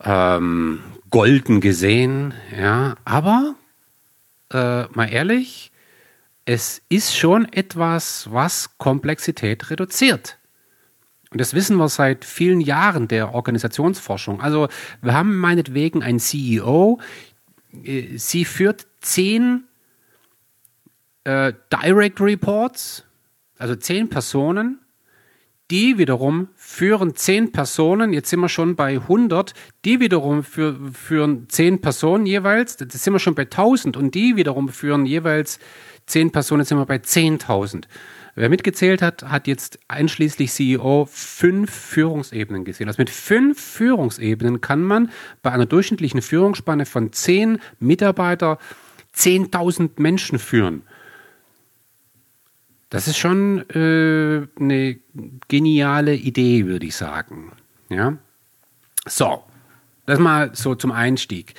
ähm, 0.02 0.80
golden 1.10 1.60
gesehen, 1.60 2.34
ja, 2.56 2.96
aber 3.04 3.54
äh, 4.52 4.84
mal 4.88 5.06
ehrlich, 5.10 5.70
es 6.44 6.82
ist 6.88 7.16
schon 7.16 7.50
etwas, 7.52 8.28
was 8.32 8.76
Komplexität 8.78 9.70
reduziert. 9.70 10.38
Und 11.30 11.40
das 11.40 11.54
wissen 11.54 11.76
wir 11.78 11.88
seit 11.88 12.24
vielen 12.24 12.60
Jahren 12.60 13.08
der 13.08 13.32
Organisationsforschung. 13.32 14.42
Also 14.42 14.68
wir 15.00 15.14
haben 15.14 15.38
meinetwegen 15.38 16.02
einen 16.02 16.18
CEO, 16.18 16.98
sie 18.16 18.44
führt 18.44 18.86
zehn 19.00 19.64
äh, 21.24 21.52
Direct 21.72 22.20
Reports, 22.20 23.04
also 23.58 23.74
zehn 23.76 24.08
Personen, 24.08 24.80
die 25.70 25.96
wiederum 25.96 26.48
führen 26.54 27.14
zehn 27.14 27.50
Personen, 27.50 28.12
jetzt 28.12 28.28
sind 28.28 28.40
wir 28.40 28.50
schon 28.50 28.76
bei 28.76 28.96
100, 28.96 29.54
die 29.86 30.00
wiederum 30.00 30.44
für, 30.44 30.78
führen 30.92 31.48
zehn 31.48 31.80
Personen 31.80 32.26
jeweils, 32.26 32.76
das 32.76 33.02
sind 33.02 33.14
wir 33.14 33.20
schon 33.20 33.34
bei 33.34 33.44
1000 33.44 33.96
und 33.96 34.14
die 34.14 34.36
wiederum 34.36 34.68
führen 34.68 35.06
jeweils 35.06 35.58
zehn 36.06 36.30
Personen, 36.30 36.60
jetzt 36.60 36.68
sind 36.68 36.78
wir 36.78 36.86
bei 36.86 36.96
10.000. 36.96 37.84
Wer 38.34 38.48
mitgezählt 38.48 39.02
hat, 39.02 39.24
hat 39.24 39.46
jetzt 39.46 39.78
einschließlich 39.88 40.50
CEO 40.50 41.06
fünf 41.10 41.70
Führungsebenen 41.70 42.64
gesehen. 42.64 42.88
Also 42.88 43.00
mit 43.00 43.10
fünf 43.10 43.60
Führungsebenen 43.60 44.62
kann 44.62 44.82
man 44.82 45.10
bei 45.42 45.52
einer 45.52 45.66
durchschnittlichen 45.66 46.22
Führungsspanne 46.22 46.86
von 46.86 47.12
zehn 47.12 47.58
Mitarbeiter 47.78 48.58
10.000 49.14 49.90
Menschen 49.96 50.38
führen. 50.38 50.82
Das 52.88 53.08
ist 53.08 53.18
schon 53.18 53.68
äh, 53.70 54.46
eine 54.58 54.98
geniale 55.48 56.14
Idee, 56.14 56.66
würde 56.66 56.86
ich 56.86 56.96
sagen. 56.96 57.52
Ja? 57.88 58.16
So, 59.06 59.42
das 60.06 60.18
mal 60.18 60.54
so 60.54 60.74
zum 60.74 60.92
Einstieg. 60.92 61.54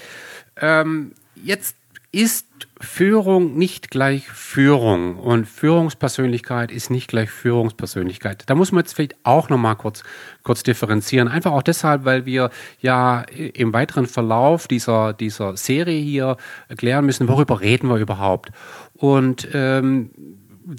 Ähm, 0.58 1.13
jetzt 1.36 1.75
ist 2.13 2.48
Führung 2.79 3.58
nicht 3.58 3.89
gleich 3.89 4.29
Führung 4.29 5.17
und 5.17 5.48
Führungspersönlichkeit 5.48 6.72
ist 6.72 6.91
nicht 6.91 7.08
gleich 7.08 7.32
Führungspersönlichkeit. 7.32 8.43
Da 8.46 8.53
muss 8.53 8.72
man 8.72 8.84
jetzt 8.84 8.93
vielleicht 8.93 9.15
auch 9.24 9.50
noch 9.50 9.58
mal 9.58 9.74
kurz, 9.74 10.03
kurz 10.43 10.62
differenzieren. 10.62 11.27
Einfach 11.27 11.51
auch 11.51 11.63
deshalb, 11.63 12.05
weil 12.05 12.27
wir 12.27 12.51
ja 12.79 13.22
im 13.22 13.74
weiteren 13.74 14.05
Verlauf 14.05 14.67
dieser, 14.67 15.13
dieser 15.13 15.58
Serie 15.58 16.00
hier 16.00 16.38
erklären 16.70 17.05
müssen, 17.05 17.27
worüber 17.27 17.62
reden 17.62 17.89
wir 17.89 17.98
überhaupt. 17.98 18.51
Und 18.93 19.48
ähm, 19.53 20.12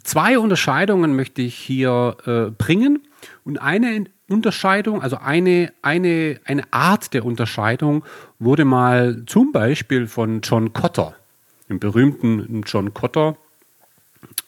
zwei 0.05 0.39
Unterscheidungen 0.39 1.17
möchte 1.17 1.43
ich 1.43 1.57
hier 1.57 2.17
äh, 2.27 2.51
bringen. 2.51 3.03
Und 3.43 3.61
eine 3.61 4.05
Unterscheidung, 4.29 5.03
also 5.03 5.17
eine, 5.17 5.73
eine, 5.83 6.41
eine 6.45 6.63
Art 6.73 7.13
der 7.13 7.25
Unterscheidung 7.25 8.05
wurde 8.39 8.65
mal 8.65 9.25
zum 9.27 9.51
Beispiel 9.51 10.07
von 10.07 10.41
John 10.43 10.73
Cotter, 10.73 11.15
dem 11.75 11.81
berühmten 11.81 12.63
John 12.67 12.95
Cotter, 12.95 13.37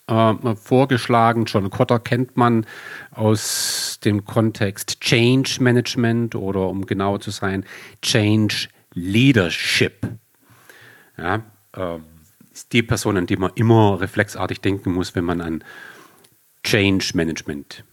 äh, 0.06 0.54
vorgeschlagen. 0.54 1.44
John 1.46 1.70
Cotter 1.70 1.98
kennt 1.98 2.36
man 2.36 2.66
aus 3.10 3.98
dem 4.04 4.24
Kontext 4.24 5.00
Change 5.00 5.58
Management 5.60 6.34
oder 6.34 6.68
um 6.68 6.86
genauer 6.86 7.20
zu 7.20 7.30
sein, 7.30 7.64
Change 8.02 8.68
Leadership. 8.92 10.06
Ja, 11.18 11.42
äh, 11.74 11.98
ist 12.52 12.72
die 12.72 12.82
Person, 12.82 13.16
an 13.16 13.26
die 13.26 13.36
man 13.36 13.50
immer 13.54 14.00
reflexartig 14.00 14.60
denken 14.60 14.92
muss, 14.92 15.14
wenn 15.14 15.24
man 15.24 15.40
an 15.40 15.64
Change 16.62 17.12
Management 17.14 17.84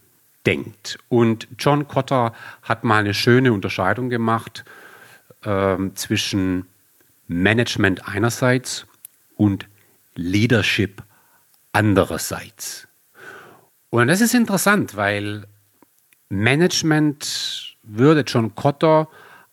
denkt. 0.45 0.99
Und 1.09 1.47
John 1.57 1.87
Cotter 1.87 2.33
hat 2.61 2.83
mal 2.83 2.99
eine 2.99 3.13
schöne 3.13 3.53
Unterscheidung 3.53 4.09
gemacht 4.09 4.65
äh, 5.43 5.77
zwischen 5.95 6.67
Management 7.27 8.07
einerseits 8.07 8.85
und 9.35 9.67
Leadership 10.15 11.03
andererseits. 11.71 12.87
Und 13.89 14.07
das 14.07 14.21
ist 14.21 14.33
interessant, 14.33 14.95
weil 14.95 15.45
Management 16.29 17.75
würde 17.83 18.21
John 18.21 18.55
Cotter 18.55 19.07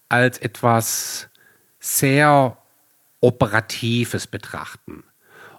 als 0.09 0.39
etwas 0.39 1.29
sehr 1.79 2.57
Operatives 3.21 4.27
betrachten. 4.27 5.05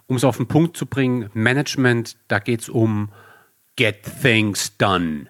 Um 0.06 0.16
es 0.16 0.24
auf 0.24 0.36
den 0.36 0.48
Punkt 0.48 0.76
zu 0.76 0.86
bringen, 0.86 1.30
Management, 1.32 2.16
da 2.28 2.38
geht 2.38 2.62
es 2.62 2.68
um 2.68 3.12
Get 3.76 4.02
Things 4.20 4.76
Done. 4.76 5.28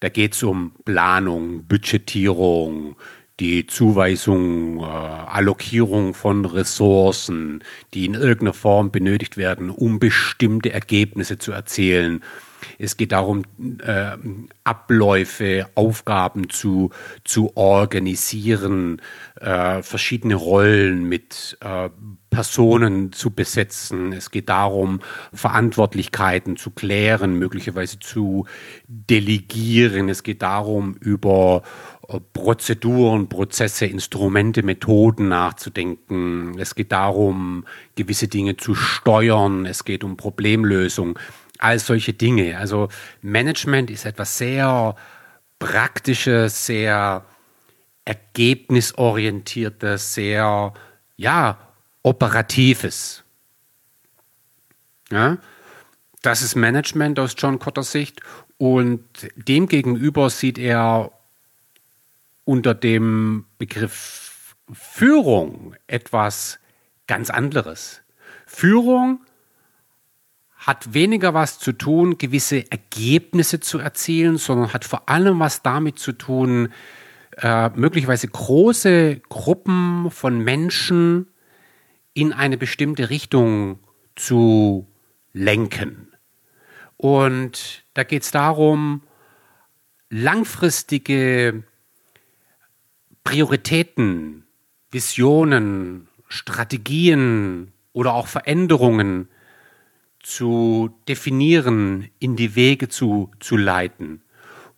Da 0.00 0.08
geht 0.08 0.34
es 0.34 0.42
um 0.42 0.72
Planung, 0.84 1.66
Budgetierung, 1.66 2.96
die 3.40 3.66
Zuweisung, 3.66 4.80
äh, 4.80 4.82
Allokierung 4.82 6.14
von 6.14 6.44
Ressourcen, 6.44 7.64
die 7.94 8.04
in 8.04 8.14
irgendeiner 8.14 8.52
Form 8.52 8.90
benötigt 8.90 9.36
werden, 9.36 9.70
um 9.70 9.98
bestimmte 9.98 10.72
Ergebnisse 10.72 11.38
zu 11.38 11.52
erzielen. 11.52 12.22
Es 12.78 12.96
geht 12.96 13.12
darum, 13.12 13.42
äh, 13.84 14.16
Abläufe, 14.64 15.66
Aufgaben 15.74 16.48
zu, 16.48 16.90
zu 17.24 17.56
organisieren, 17.56 19.00
äh, 19.40 19.82
verschiedene 19.82 20.34
Rollen 20.34 21.08
mit 21.08 21.58
äh, 21.60 21.90
Personen 22.30 23.12
zu 23.12 23.30
besetzen. 23.30 24.12
Es 24.12 24.30
geht 24.30 24.48
darum, 24.48 25.00
Verantwortlichkeiten 25.32 26.56
zu 26.56 26.70
klären, 26.70 27.38
möglicherweise 27.38 27.98
zu 27.98 28.46
delegieren. 28.86 30.08
Es 30.08 30.22
geht 30.22 30.42
darum, 30.42 30.94
über 30.94 31.62
Prozeduren, 32.32 33.28
Prozesse, 33.28 33.86
Instrumente, 33.86 34.62
Methoden 34.62 35.28
nachzudenken. 35.28 36.58
Es 36.58 36.74
geht 36.74 36.92
darum, 36.92 37.66
gewisse 37.94 38.28
Dinge 38.28 38.56
zu 38.56 38.74
steuern. 38.74 39.66
Es 39.66 39.84
geht 39.84 40.04
um 40.04 40.16
Problemlösung 40.16 41.18
all 41.58 41.78
solche 41.78 42.12
Dinge. 42.12 42.58
Also 42.58 42.88
Management 43.22 43.90
ist 43.90 44.04
etwas 44.04 44.36
sehr 44.36 44.94
Praktisches, 45.58 46.66
sehr 46.66 47.24
ergebnisorientiertes, 48.04 50.14
sehr, 50.14 50.74
ja, 51.16 51.58
operatives. 52.02 53.22
Ja, 55.10 55.38
das 56.22 56.42
ist 56.42 56.56
Management 56.56 57.20
aus 57.20 57.36
John 57.38 57.60
Cotters 57.60 57.92
Sicht 57.92 58.20
und 58.58 59.04
demgegenüber 59.36 60.28
sieht 60.30 60.58
er 60.58 61.12
unter 62.52 62.74
dem 62.74 63.46
Begriff 63.56 64.56
Führung 64.70 65.74
etwas 65.86 66.58
ganz 67.06 67.30
anderes. 67.30 68.02
Führung 68.44 69.24
hat 70.58 70.92
weniger 70.92 71.32
was 71.32 71.58
zu 71.58 71.72
tun, 71.72 72.18
gewisse 72.18 72.70
Ergebnisse 72.70 73.60
zu 73.60 73.78
erzielen, 73.78 74.36
sondern 74.36 74.74
hat 74.74 74.84
vor 74.84 75.08
allem 75.08 75.40
was 75.40 75.62
damit 75.62 75.98
zu 75.98 76.12
tun, 76.12 76.74
äh, 77.38 77.70
möglicherweise 77.70 78.28
große 78.28 79.22
Gruppen 79.30 80.10
von 80.10 80.38
Menschen 80.38 81.28
in 82.12 82.34
eine 82.34 82.58
bestimmte 82.58 83.08
Richtung 83.08 83.78
zu 84.14 84.86
lenken. 85.32 86.12
Und 86.98 87.84
da 87.94 88.04
geht 88.04 88.24
es 88.24 88.30
darum, 88.30 89.00
langfristige 90.10 91.64
Prioritäten, 93.24 94.44
Visionen, 94.90 96.08
Strategien 96.28 97.72
oder 97.92 98.14
auch 98.14 98.26
Veränderungen 98.26 99.28
zu 100.22 100.90
definieren, 101.08 102.08
in 102.18 102.36
die 102.36 102.54
Wege 102.54 102.88
zu, 102.88 103.30
zu 103.40 103.56
leiten. 103.56 104.22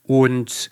Und, 0.02 0.70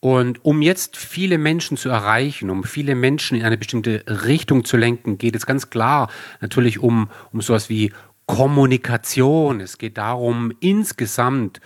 und 0.00 0.44
um 0.44 0.62
jetzt 0.62 0.96
viele 0.96 1.38
Menschen 1.38 1.76
zu 1.76 1.88
erreichen, 1.88 2.50
um 2.50 2.64
viele 2.64 2.94
Menschen 2.94 3.38
in 3.38 3.44
eine 3.44 3.58
bestimmte 3.58 4.04
Richtung 4.06 4.64
zu 4.64 4.76
lenken, 4.76 5.18
geht 5.18 5.36
es 5.36 5.46
ganz 5.46 5.70
klar 5.70 6.10
natürlich 6.40 6.78
um, 6.78 7.08
um 7.32 7.40
sowas 7.40 7.68
wie 7.68 7.92
Kommunikation. 8.26 9.60
Es 9.60 9.78
geht 9.78 9.98
darum, 9.98 10.52
insgesamt 10.60 11.60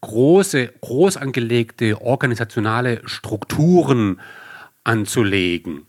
große, 0.00 0.72
groß 0.80 1.16
angelegte 1.16 2.00
organisationale 2.00 3.02
Strukturen 3.04 4.20
anzulegen. 4.84 5.86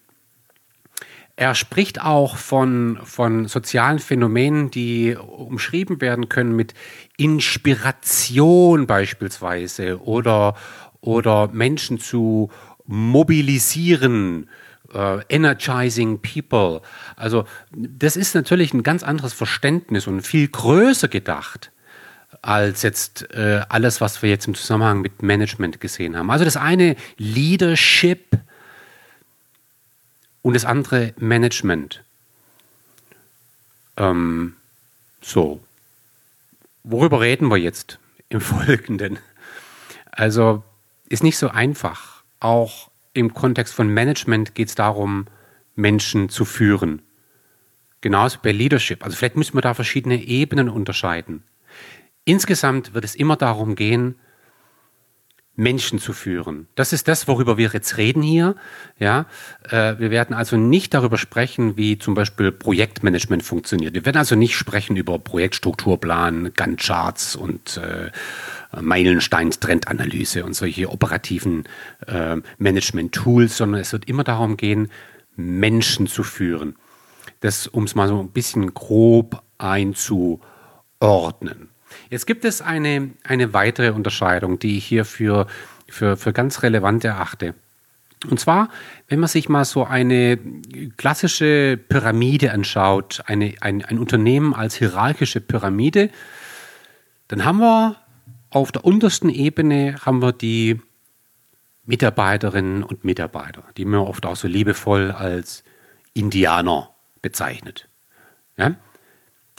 Er 1.36 1.56
spricht 1.56 2.02
auch 2.02 2.38
von, 2.38 3.00
von 3.04 3.48
sozialen 3.48 4.00
Phänomenen, 4.00 4.70
die 4.70 5.16
umschrieben 5.16 6.02
werden 6.02 6.30
können 6.30 6.56
mit 6.56 6.74
Inspiration 7.18 8.86
beispielsweise 8.86 10.02
oder, 10.04 10.56
oder 11.00 11.48
Menschen 11.48 12.00
zu 12.00 12.52
mobilisieren, 12.86 14.50
uh, 14.94 15.20
energizing 15.30 16.20
people. 16.22 16.82
Also 17.16 17.46
das 17.72 18.18
ist 18.18 18.36
natürlich 18.36 18.74
ein 18.74 18.84
ganz 18.84 19.02
anderes 19.02 19.34
Verständnis 19.34 20.08
und 20.08 20.22
viel 20.22 20.48
größer 20.48 21.08
gedacht 21.08 21.72
als 22.42 22.82
jetzt 22.82 23.32
äh, 23.34 23.62
alles, 23.70 24.02
was 24.02 24.22
wir 24.22 24.30
jetzt 24.30 24.48
im 24.48 24.56
Zusammenhang 24.56 25.02
mit 25.02 25.22
Management 25.22 25.80
gesehen 25.80 26.18
haben. 26.18 26.32
Also 26.32 26.46
das 26.46 26.58
eine 26.58 26.96
Leadership, 27.18 28.38
und 30.42 30.54
das 30.56 30.66
andere 30.66 31.14
Management. 31.18 32.04
Ähm, 33.98 34.56
so, 35.22 35.62
worüber 36.84 37.22
reden 37.22 37.50
wir 37.50 37.58
jetzt 37.58 38.00
im 38.30 38.42
Folgenden? 38.42 39.20
Also 40.12 40.64
ist 41.10 41.24
nicht 41.24 41.38
so 41.38 41.50
einfach. 41.50 42.24
Auch 42.40 42.90
im 43.14 43.34
Kontext 43.34 43.74
von 43.74 43.88
Management 43.88 44.56
geht 44.56 44.70
es 44.70 44.76
darum, 44.76 45.28
Menschen 45.76 46.30
zu 46.30 46.46
führen. 46.46 47.02
Genauso 48.02 48.40
bei 48.42 48.52
Leadership. 48.52 49.04
Also 49.04 49.16
vielleicht 49.16 49.36
müssen 49.36 49.56
wir 49.56 49.62
da 49.62 49.74
verschiedene 49.74 50.22
Ebenen 50.24 50.70
unterscheiden. 50.70 51.44
Insgesamt 52.26 52.94
wird 52.94 53.06
es 53.06 53.16
immer 53.16 53.36
darum 53.36 53.76
gehen, 53.76 54.16
Menschen 55.62 56.00
zu 56.00 56.12
führen. 56.12 56.68
Das 56.76 56.92
ist 56.92 57.08
das, 57.08 57.28
worüber 57.28 57.58
wir 57.58 57.70
jetzt 57.72 57.98
reden 57.98 58.24
hier. 58.24 58.56
Ja, 58.98 59.28
äh, 59.70 60.00
wir 60.00 60.10
werden 60.10 60.36
also 60.36 60.58
nicht 60.58 60.94
darüber 60.94 61.18
sprechen, 61.18 61.78
wie 61.78 62.00
zum 62.00 62.16
Beispiel 62.16 62.52
Projektmanagement 62.52 63.44
funktioniert. 63.44 63.94
Wir 63.94 64.06
werden 64.06 64.18
also 64.18 64.36
nicht 64.36 64.56
sprechen 64.56 64.98
über 64.98 65.20
Projektstrukturplan, 65.20 66.54
Gantt-Charts 66.56 67.36
und 67.36 67.78
äh, 67.78 68.12
Meilensteins 68.82 69.60
Trendanalyse 69.60 70.44
und 70.44 70.56
solche 70.56 70.90
operativen 70.90 71.66
äh, 72.08 72.38
Management-Tools, 72.58 73.58
sondern 73.58 73.82
es 73.82 73.94
wird 73.94 74.08
immer 74.08 74.24
darum 74.24 74.58
gehen, 74.58 74.90
Menschen 75.36 76.08
zu 76.08 76.24
führen. 76.24 76.76
Das, 77.40 77.68
um 77.68 77.84
es 77.84 77.96
mal 77.96 78.08
so 78.08 78.20
ein 78.20 78.32
bisschen 78.32 78.74
grob 78.74 79.44
einzuordnen. 79.60 81.71
Jetzt 82.12 82.28
gibt 82.28 82.44
es 82.44 82.62
eine, 82.62 83.12
eine 83.24 83.54
weitere 83.54 83.92
Unterscheidung, 83.92 84.60
die 84.60 84.78
ich 84.78 84.86
hier 84.86 85.06
für, 85.06 85.48
für, 85.88 86.18
für 86.18 86.34
ganz 86.34 86.62
relevant 86.62 87.06
erachte. 87.06 87.56
Und 88.30 88.38
zwar, 88.38 88.68
wenn 89.08 89.22
man 89.22 89.30
sich 89.30 89.48
mal 89.48 89.64
so 89.64 89.86
eine 89.86 90.38
klassische 90.98 91.80
Pyramide 91.88 92.52
anschaut, 92.52 93.24
eine, 93.28 93.56
ein, 93.62 93.86
ein 93.86 93.98
Unternehmen 93.98 94.54
als 94.54 94.76
hierarchische 94.76 95.40
Pyramide, 95.40 96.10
dann 97.30 97.46
haben 97.46 97.60
wir 97.60 97.96
auf 98.50 98.74
der 98.74 98.84
untersten 98.84 99.30
Ebene 99.30 99.96
haben 100.06 100.22
wir 100.22 100.34
die 100.34 100.82
Mitarbeiterinnen 101.86 102.84
und 102.84 103.06
Mitarbeiter, 103.06 103.64
die 103.78 103.86
man 103.86 104.02
oft 104.02 104.26
auch 104.26 104.36
so 104.36 104.50
liebevoll 104.50 105.12
als 105.12 105.64
Indianer 106.14 106.94
bezeichnet. 107.22 107.88
Ja? 108.58 108.76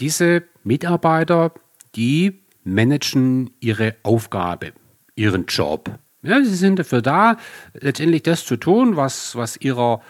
Diese 0.00 0.42
Mitarbeiter 0.64 1.54
die 1.94 2.41
managen 2.64 3.50
ihre 3.60 3.96
Aufgabe, 4.02 4.72
ihren 5.14 5.46
Job. 5.46 5.98
Ja, 6.22 6.42
sie 6.42 6.54
sind 6.54 6.78
dafür 6.78 7.02
da, 7.02 7.36
letztendlich 7.74 8.22
das 8.22 8.44
zu 8.46 8.56
tun, 8.56 8.96
was, 8.96 9.34
was 9.34 9.56
ihrer 9.56 10.00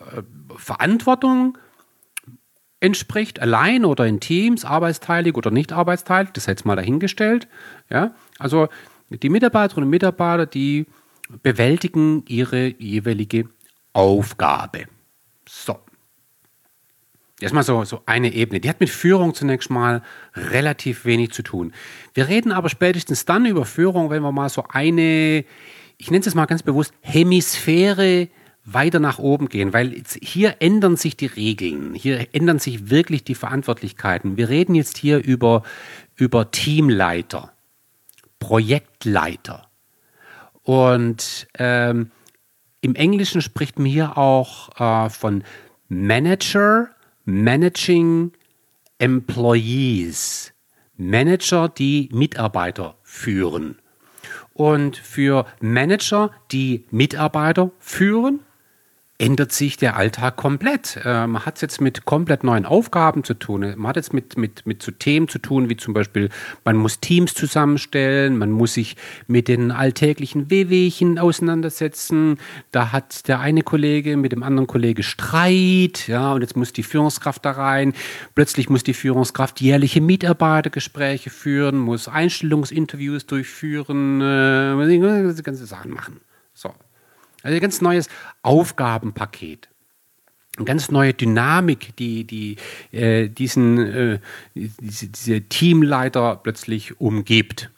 äh, 0.00 0.22
Verantwortung 0.56 1.56
entspricht, 2.80 3.40
allein 3.40 3.84
oder 3.84 4.06
in 4.06 4.20
Teams, 4.20 4.64
arbeitsteilig 4.64 5.36
oder 5.36 5.50
nicht 5.50 5.72
arbeitsteilig, 5.72 6.32
das 6.32 6.46
jetzt 6.46 6.64
mal 6.64 6.76
dahingestellt. 6.76 7.46
Ja, 7.90 8.14
also 8.38 8.68
die 9.10 9.28
Mitarbeiterinnen 9.28 9.86
und 9.86 9.90
Mitarbeiter, 9.90 10.46
die 10.46 10.86
bewältigen 11.42 12.24
ihre 12.26 12.74
jeweilige 12.78 13.48
Aufgabe. 13.92 14.86
So. 15.48 15.78
Erstmal 17.42 17.64
so, 17.64 17.84
so 17.84 18.02
eine 18.06 18.32
Ebene. 18.32 18.60
Die 18.60 18.68
hat 18.68 18.80
mit 18.80 18.90
Führung 18.90 19.34
zunächst 19.34 19.70
mal 19.70 20.02
relativ 20.34 21.04
wenig 21.04 21.32
zu 21.32 21.42
tun. 21.42 21.72
Wir 22.14 22.28
reden 22.28 22.52
aber 22.52 22.68
spätestens 22.68 23.24
dann 23.24 23.46
über 23.46 23.64
Führung, 23.64 24.10
wenn 24.10 24.22
wir 24.22 24.32
mal 24.32 24.48
so 24.48 24.64
eine, 24.68 25.44
ich 25.96 26.10
nenne 26.10 26.24
es 26.24 26.34
mal 26.34 26.46
ganz 26.46 26.62
bewusst, 26.62 26.92
Hemisphäre 27.00 28.28
weiter 28.64 29.00
nach 29.00 29.18
oben 29.18 29.48
gehen, 29.48 29.72
weil 29.72 30.02
hier 30.20 30.56
ändern 30.60 30.96
sich 30.96 31.16
die 31.16 31.26
Regeln, 31.26 31.94
hier 31.94 32.26
ändern 32.32 32.58
sich 32.58 32.90
wirklich 32.90 33.24
die 33.24 33.34
Verantwortlichkeiten. 33.34 34.36
Wir 34.36 34.48
reden 34.48 34.74
jetzt 34.74 34.98
hier 34.98 35.24
über, 35.24 35.62
über 36.16 36.50
Teamleiter, 36.50 37.52
Projektleiter. 38.38 39.66
Und 40.62 41.48
ähm, 41.58 42.10
im 42.82 42.94
Englischen 42.94 43.42
spricht 43.42 43.78
man 43.78 43.86
hier 43.86 44.18
auch 44.18 44.78
äh, 44.78 45.10
von 45.10 45.42
Manager, 45.88 46.90
Managing 47.30 48.32
Employees. 48.98 50.52
Manager, 50.96 51.68
die 51.68 52.08
Mitarbeiter 52.12 52.98
führen. 53.04 53.78
Und 54.52 54.96
für 54.96 55.46
Manager, 55.60 56.32
die 56.50 56.86
Mitarbeiter 56.90 57.70
führen, 57.78 58.40
ändert 59.20 59.52
sich 59.52 59.76
der 59.76 59.96
Alltag 59.96 60.36
komplett. 60.36 60.98
Äh, 61.04 61.26
man 61.26 61.44
hat 61.44 61.56
es 61.56 61.60
jetzt 61.60 61.80
mit 61.80 62.04
komplett 62.06 62.42
neuen 62.42 62.64
Aufgaben 62.64 63.22
zu 63.22 63.34
tun. 63.34 63.74
Man 63.76 63.88
hat 63.88 63.96
jetzt 63.96 64.14
mit, 64.14 64.38
mit, 64.38 64.66
mit 64.66 64.82
so 64.82 64.90
Themen 64.90 65.28
zu 65.28 65.38
tun, 65.38 65.68
wie 65.68 65.76
zum 65.76 65.92
Beispiel, 65.92 66.30
man 66.64 66.76
muss 66.76 67.00
Teams 67.00 67.34
zusammenstellen, 67.34 68.38
man 68.38 68.50
muss 68.50 68.74
sich 68.74 68.96
mit 69.26 69.48
den 69.48 69.72
alltäglichen 69.72 70.50
Wehwehchen 70.50 71.18
auseinandersetzen. 71.18 72.38
Da 72.72 72.92
hat 72.92 73.28
der 73.28 73.40
eine 73.40 73.62
Kollege 73.62 74.16
mit 74.16 74.32
dem 74.32 74.42
anderen 74.42 74.66
Kollege 74.66 75.02
Streit, 75.02 76.08
ja, 76.08 76.32
und 76.32 76.40
jetzt 76.40 76.56
muss 76.56 76.72
die 76.72 76.82
Führungskraft 76.82 77.44
da 77.44 77.50
rein. 77.52 77.92
Plötzlich 78.34 78.70
muss 78.70 78.84
die 78.84 78.94
Führungskraft 78.94 79.60
jährliche 79.60 80.00
Mitarbeitergespräche 80.00 81.30
führen, 81.30 81.78
muss 81.78 82.08
Einstellungsinterviews 82.08 83.26
durchführen, 83.26 84.20
äh, 84.20 85.42
ganze 85.42 85.66
Sachen 85.66 85.90
machen. 85.92 86.20
So, 87.42 87.48
also 87.48 87.54
ein 87.56 87.60
ganz 87.60 87.80
neues 87.80 88.08
Aufgabenpaket. 88.42 89.68
Eine 90.56 90.64
ganz 90.66 90.90
neue 90.90 91.14
Dynamik, 91.14 91.96
die, 91.96 92.24
die 92.24 92.56
äh, 92.92 93.28
diesen, 93.28 93.78
äh, 93.78 94.18
diese, 94.54 95.08
diese 95.08 95.40
Teamleiter 95.42 96.36
plötzlich 96.42 97.00
umgibt. 97.00 97.70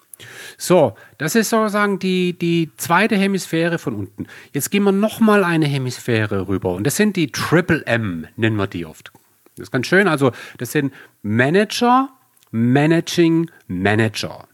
So, 0.57 0.95
das 1.19 1.35
ist 1.35 1.51
sozusagen 1.51 1.99
die, 1.99 2.33
die 2.33 2.71
zweite 2.77 3.17
Hemisphäre 3.17 3.79
von 3.79 3.95
unten. 3.95 4.27
Jetzt 4.53 4.71
gehen 4.71 4.85
wir 4.85 4.93
nochmal 4.93 5.45
eine 5.45 5.67
Hemisphäre 5.67 6.49
rüber 6.49 6.75
und 6.75 6.85
das 6.85 6.97
sind 6.97 7.17
die 7.17 7.31
Triple 7.31 7.85
M, 7.87 8.27
nennen 8.37 8.57
wir 8.57 8.69
die 8.69 8.87
oft. 8.87 9.13
Das 9.57 9.65
ist 9.65 9.71
ganz 9.71 9.87
schön. 9.87 10.09
Also, 10.09 10.33
das 10.59 10.73
sind 10.73 10.95
Manager, 11.23 12.09
Managing 12.53 13.51
Manager. 13.67 14.49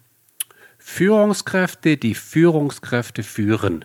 Führungskräfte, 0.79 1.97
die 1.97 2.15
Führungskräfte 2.15 3.23
führen. 3.23 3.85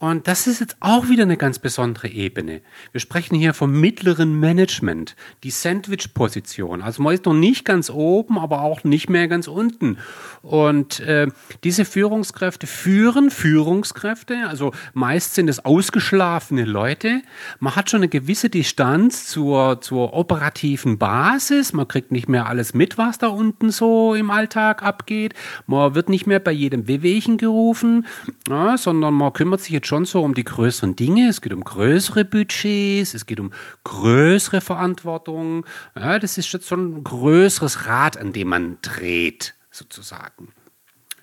Und 0.00 0.28
das 0.28 0.46
ist 0.46 0.60
jetzt 0.60 0.78
auch 0.80 1.10
wieder 1.10 1.24
eine 1.24 1.36
ganz 1.36 1.58
besondere 1.58 2.08
Ebene. 2.08 2.62
Wir 2.90 3.02
sprechen 3.02 3.34
hier 3.34 3.52
vom 3.52 3.78
mittleren 3.78 4.40
Management, 4.40 5.14
die 5.44 5.50
Sandwich-Position. 5.50 6.80
Also 6.80 7.02
man 7.02 7.12
ist 7.12 7.26
noch 7.26 7.34
nicht 7.34 7.66
ganz 7.66 7.90
oben, 7.90 8.38
aber 8.38 8.62
auch 8.62 8.82
nicht 8.82 9.10
mehr 9.10 9.28
ganz 9.28 9.46
unten. 9.46 9.98
Und 10.40 11.00
äh, 11.00 11.26
diese 11.64 11.84
Führungskräfte 11.84 12.66
führen 12.66 13.30
Führungskräfte, 13.30 14.48
also 14.48 14.72
meist 14.94 15.34
sind 15.34 15.50
es 15.50 15.66
ausgeschlafene 15.66 16.64
Leute. 16.64 17.20
Man 17.58 17.76
hat 17.76 17.90
schon 17.90 17.98
eine 17.98 18.08
gewisse 18.08 18.48
Distanz 18.48 19.26
zur, 19.26 19.82
zur 19.82 20.14
operativen 20.14 20.96
Basis. 20.96 21.74
Man 21.74 21.86
kriegt 21.86 22.10
nicht 22.10 22.26
mehr 22.26 22.46
alles 22.46 22.72
mit, 22.72 22.96
was 22.96 23.18
da 23.18 23.26
unten 23.26 23.70
so 23.70 24.14
im 24.14 24.30
Alltag 24.30 24.82
abgeht. 24.82 25.34
Man 25.66 25.94
wird 25.94 26.08
nicht 26.08 26.26
mehr 26.26 26.40
bei 26.40 26.52
jedem 26.52 26.88
Wehwehchen 26.88 27.36
gerufen, 27.36 28.06
ja, 28.48 28.78
sondern 28.78 29.12
man 29.12 29.34
kümmert 29.34 29.60
sich 29.60 29.72
jetzt 29.72 29.89
schon 29.90 30.04
so 30.04 30.22
um 30.22 30.34
die 30.34 30.44
größeren 30.44 30.94
Dinge. 30.94 31.28
Es 31.28 31.40
geht 31.40 31.52
um 31.52 31.64
größere 31.64 32.24
Budgets, 32.24 33.12
es 33.12 33.26
geht 33.26 33.40
um 33.40 33.50
größere 33.82 34.60
Verantwortung. 34.60 35.66
Ja, 35.96 36.20
das 36.20 36.38
ist 36.38 36.48
so 36.48 36.76
ein 36.76 37.02
größeres 37.02 37.86
Rad, 37.86 38.16
an 38.16 38.32
dem 38.32 38.48
man 38.48 38.78
dreht, 38.82 39.56
sozusagen. 39.72 40.52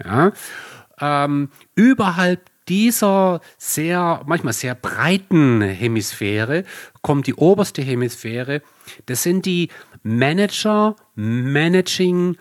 Ja, 0.04 0.34
ähm, 1.00 1.50
überhalb 1.76 2.50
dieser 2.68 3.40
sehr, 3.58 4.22
manchmal 4.26 4.52
sehr 4.52 4.76
breiten 4.76 5.62
Hemisphäre 5.62 6.66
kommt 7.02 7.28
die 7.28 7.36
oberste 7.36 7.82
Hemisphäre. 7.82 8.62
Das 9.06 9.24
sind 9.24 9.46
die 9.46 9.70
Manager 10.04 10.98
Managing 11.16 12.36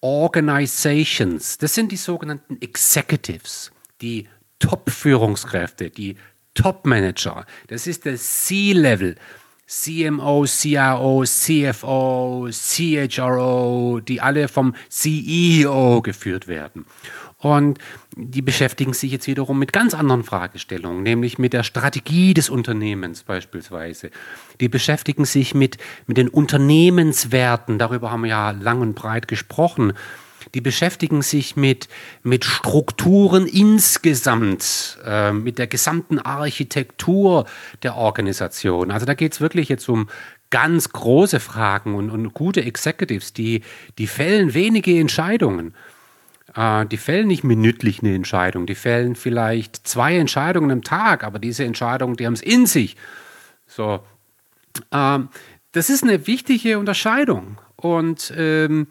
Organizations. 0.00 1.58
Das 1.58 1.72
sind 1.72 1.92
die 1.92 1.96
sogenannten 1.96 2.60
Executives, 2.60 3.70
die 4.02 4.26
Top-Führungskräfte, 4.58 5.90
die 5.90 6.16
Top-Manager. 6.54 7.46
Das 7.68 7.86
ist 7.86 8.04
der 8.04 8.16
C-Level. 8.16 9.16
CMO, 9.68 10.46
CIO, 10.46 11.24
CFO, 11.24 12.48
CHRO, 12.50 14.00
die 14.00 14.20
alle 14.22 14.48
vom 14.48 14.74
CEO 14.88 16.00
geführt 16.00 16.48
werden. 16.48 16.86
Und 17.36 17.78
die 18.16 18.40
beschäftigen 18.40 18.94
sich 18.94 19.12
jetzt 19.12 19.26
wiederum 19.26 19.58
mit 19.58 19.72
ganz 19.72 19.92
anderen 19.94 20.24
Fragestellungen, 20.24 21.02
nämlich 21.02 21.38
mit 21.38 21.52
der 21.52 21.64
Strategie 21.64 22.32
des 22.34 22.48
Unternehmens 22.48 23.22
beispielsweise. 23.22 24.10
Die 24.58 24.68
beschäftigen 24.68 25.26
sich 25.26 25.54
mit, 25.54 25.76
mit 26.06 26.16
den 26.16 26.28
Unternehmenswerten, 26.28 27.78
darüber 27.78 28.10
haben 28.10 28.22
wir 28.22 28.30
ja 28.30 28.50
lang 28.50 28.80
und 28.80 28.94
breit 28.94 29.28
gesprochen 29.28 29.92
die 30.54 30.60
beschäftigen 30.60 31.22
sich 31.22 31.56
mit, 31.56 31.88
mit 32.22 32.44
Strukturen 32.44 33.46
insgesamt, 33.46 34.98
äh, 35.04 35.32
mit 35.32 35.58
der 35.58 35.66
gesamten 35.66 36.18
Architektur 36.18 37.46
der 37.82 37.96
Organisation. 37.96 38.90
Also 38.90 39.06
da 39.06 39.14
geht 39.14 39.32
es 39.32 39.40
wirklich 39.40 39.68
jetzt 39.68 39.88
um 39.88 40.08
ganz 40.50 40.90
große 40.90 41.40
Fragen 41.40 41.94
und, 41.94 42.10
und 42.10 42.32
gute 42.34 42.62
Executives, 42.64 43.32
die, 43.32 43.62
die 43.98 44.06
fällen 44.06 44.54
wenige 44.54 44.98
Entscheidungen. 44.98 45.74
Äh, 46.54 46.86
die 46.86 46.96
fällen 46.96 47.28
nicht 47.28 47.44
minütlich 47.44 48.02
eine 48.02 48.14
Entscheidung, 48.14 48.66
die 48.66 48.74
fällen 48.74 49.14
vielleicht 49.14 49.86
zwei 49.86 50.16
Entscheidungen 50.16 50.70
am 50.70 50.82
Tag, 50.82 51.24
aber 51.24 51.38
diese 51.38 51.64
Entscheidungen, 51.64 52.16
die 52.16 52.26
haben 52.26 52.34
es 52.34 52.42
in 52.42 52.66
sich. 52.66 52.96
So, 53.66 54.00
ähm, 54.92 55.28
das 55.72 55.90
ist 55.90 56.02
eine 56.02 56.26
wichtige 56.26 56.78
Unterscheidung. 56.78 57.58
Und 57.76 58.32
ähm, 58.36 58.88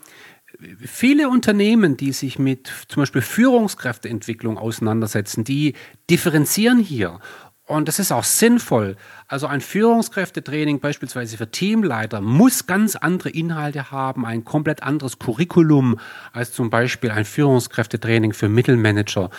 viele 0.86 1.30
Unternehmen, 1.30 1.98
die 1.98 2.12
sich 2.12 2.39
mit 2.39 2.72
zum 2.88 3.02
Beispiel 3.02 3.22
Führungskräfteentwicklung 3.22 4.58
auseinandersetzen, 4.58 5.43
die 5.43 5.74
differenzieren 6.10 6.80
hier. 6.80 7.20
Und 7.67 7.89
das 7.89 8.00
ist 8.00 8.13
auch 8.13 8.24
sinnvoll. 8.24 8.96
Also 9.28 9.46
ein 9.46 9.60
Führungskräftetraining 9.60 10.80
beispielsweise 10.80 11.36
für 11.36 11.52
Teamleiter 11.52 12.22
muss 12.22 12.65
ganz 12.65 12.96
andere 12.96 13.30
Inhalte 13.30 13.91
haben, 13.91 14.26
ein 14.26 14.46
komplett 14.46 14.84
anderes 14.84 15.20
Curriculum 15.20 16.00
als 16.32 16.54
zum 16.54 16.70
Beispiel 16.70 17.12
ein 17.12 17.26
Führungskräftetraining 17.26 18.32
für 18.32 18.48
Mittelmanager. 18.48 19.30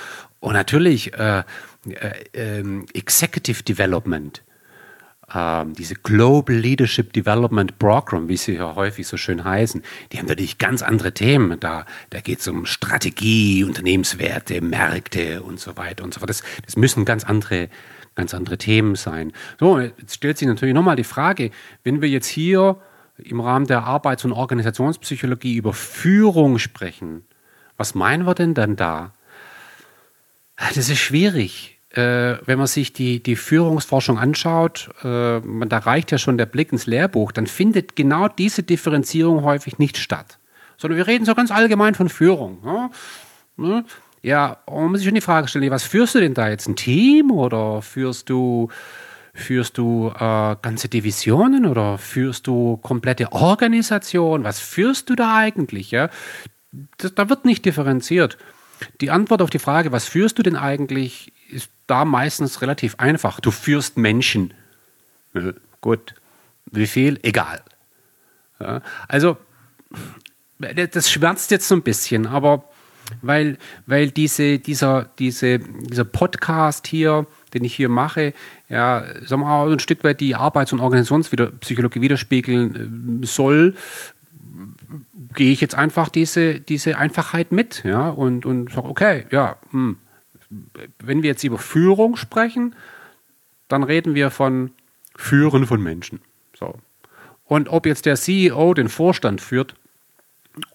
Und 0.41 0.53
natürlich 0.53 1.15
äh, 1.15 1.43
äh, 1.89 2.61
äh, 2.61 2.85
Executive 2.93 3.63
Development 3.63 4.43
ähm, 5.35 5.75
diese 5.75 5.95
Global 5.95 6.57
Leadership 6.57 7.13
Development 7.13 7.79
Program, 7.79 8.29
wie 8.29 8.37
sie 8.37 8.55
ja 8.55 8.75
häufig 8.75 9.07
so 9.07 9.17
schön 9.17 9.45
heißen, 9.45 9.83
die 10.13 10.19
haben 10.19 10.27
natürlich 10.27 10.59
ganz 10.59 10.83
andere 10.83 11.13
Themen. 11.13 11.61
Da, 11.61 11.85
da 12.11 12.21
geht 12.21 12.41
es 12.41 12.49
um 12.49 12.65
Strategie, 12.67 13.65
Unternehmenswerte, 13.65 14.61
Märkte 14.61 15.43
und 15.43 15.61
so 15.61 15.77
weiter 15.77 16.05
und 16.05 16.15
so 16.15 16.21
fort. 16.21 16.31
Das, 16.31 16.43
das 16.65 16.77
müssen 16.77 17.05
ganz 17.05 17.25
andere, 17.25 17.69
ganz 18.15 18.33
andere 18.33 18.57
Themen 18.57 18.95
sein. 18.95 19.33
So, 19.61 19.79
jetzt 19.79 20.15
stellt 20.15 20.39
sich 20.39 20.49
natürlich 20.49 20.75
nochmal 20.75 20.97
die 20.97 21.05
Frage, 21.05 21.51
wenn 21.85 22.01
wir 22.01 22.09
jetzt 22.09 22.29
hier 22.29 22.81
im 23.19 23.41
Rahmen 23.41 23.67
der 23.67 23.85
Arbeits- 23.85 24.25
und 24.25 24.33
Organisationspsychologie 24.33 25.57
über 25.57 25.73
Führung 25.73 26.59
sprechen, 26.59 27.25
was 27.77 27.95
meinen 27.95 28.27
wir 28.27 28.35
denn 28.35 28.55
dann 28.55 28.77
da? 28.77 29.13
Das 30.57 30.77
ist 30.77 30.99
schwierig 30.99 31.78
wenn 31.95 32.59
man 32.59 32.67
sich 32.67 32.93
die, 32.93 33.23
die 33.23 33.37
Führungsforschung 33.37 34.19
anschaut, 34.19 34.91
äh, 35.03 35.41
man, 35.41 35.69
da 35.69 35.79
reicht 35.79 36.13
ja 36.13 36.19
schon 36.19 36.37
der 36.37 36.47
Blick 36.47 36.71
ins 36.73 36.87
Lehrbuch, 36.87 37.33
dann 37.33 37.47
findet 37.47 37.97
genau 37.97 38.29
diese 38.29 38.63
Differenzierung 38.63 39.43
häufig 39.43 39.79
nicht 39.79 39.97
statt. 39.97 40.39
Sondern 40.77 40.99
wir 40.99 41.07
reden 41.07 41.25
so 41.25 41.35
ganz 41.35 41.51
allgemein 41.51 41.95
von 41.95 42.09
Führung. 42.09 42.59
Ja, 42.65 42.91
ne? 43.57 43.85
ja 44.23 44.59
und 44.67 44.83
man 44.83 44.91
muss 44.91 45.01
sich 45.01 45.07
schon 45.07 45.15
die 45.15 45.23
Frage 45.23 45.49
stellen, 45.49 45.71
was 45.71 45.85
führst 45.85 46.15
du 46.15 46.21
denn 46.21 46.35
da 46.35 46.49
jetzt? 46.49 46.69
Ein 46.69 46.77
Team 46.77 47.31
oder 47.31 47.81
führst 47.81 48.29
du, 48.29 48.69
führst 49.33 49.79
du 49.79 50.13
äh, 50.15 50.57
ganze 50.61 50.89
Divisionen 50.89 51.65
oder 51.65 51.97
führst 51.97 52.47
du 52.47 52.77
komplette 52.77 53.33
Organisationen? 53.33 54.45
Was 54.45 54.61
führst 54.61 55.09
du 55.09 55.15
da 55.15 55.37
eigentlich? 55.37 55.91
Ja? 55.91 56.11
Das, 56.99 57.15
da 57.15 57.31
wird 57.31 57.47
nicht 57.47 57.65
differenziert. 57.65 58.37
Die 59.01 59.11
Antwort 59.11 59.43
auf 59.43 59.51
die 59.51 59.59
Frage, 59.59 59.91
was 59.91 60.05
führst 60.05 60.39
du 60.39 60.43
denn 60.43 60.55
eigentlich, 60.55 61.33
ist 61.49 61.71
da 61.87 62.05
meistens 62.05 62.63
relativ 62.63 62.97
einfach. 62.99 63.41
Du 63.41 63.51
führst 63.51 63.97
Menschen. 63.97 64.55
Ja, 65.35 65.53
gut. 65.81 66.15
Wie 66.71 66.87
viel? 66.87 67.19
Egal. 67.23 67.63
Ja, 68.61 68.83
also, 69.07 69.37
das 70.59 71.11
schmerzt 71.11 71.51
jetzt 71.51 71.69
so 71.69 71.75
ein 71.75 71.83
bisschen, 71.83 72.27
aber 72.27 72.65
weil, 73.23 73.57
weil 73.87 74.11
diese, 74.11 74.59
dieser, 74.59 75.09
diese, 75.19 75.61
dieser 75.61 76.05
Podcast 76.05 76.87
hier, 76.87 77.27
den 77.55 77.65
ich 77.65 77.75
hier 77.75 77.89
mache, 77.89 78.35
ja, 78.69 79.05
sagen 79.25 79.43
wir 79.43 79.47
mal, 79.47 79.73
ein 79.73 79.79
Stück 79.79 80.05
weit 80.05 80.21
die 80.21 80.35
Arbeits- 80.35 80.73
und 80.73 80.81
Organisationspsychologie 80.81 82.01
widerspiegeln 82.01 83.23
äh, 83.23 83.27
soll, 83.27 83.75
gehe 85.35 85.53
ich 85.53 85.61
jetzt 85.61 85.75
einfach 85.75 86.09
diese, 86.09 86.61
diese 86.61 86.99
Einfachheit 86.99 87.53
mit, 87.53 87.83
ja, 87.85 88.09
und, 88.11 88.45
und 88.45 88.73
sage, 88.73 88.89
okay, 88.89 89.27
ja, 89.31 89.57
hm, 89.71 89.97
wenn 90.99 91.23
wir 91.23 91.31
jetzt 91.31 91.45
über 91.45 91.59
Führung 91.59 92.17
sprechen, 92.17 92.75
dann 93.69 93.83
reden 93.83 94.15
wir 94.15 94.31
von 94.31 94.73
Führen 95.17 95.67
von 95.67 95.83
Menschen. 95.83 96.21
So. 96.59 96.79
Und 97.45 97.69
ob 97.69 97.87
jetzt 97.87 98.07
der 98.07 98.17
CEO 98.17 98.75
den 98.75 98.89
Vorstand 98.89 99.41
führt 99.41 99.75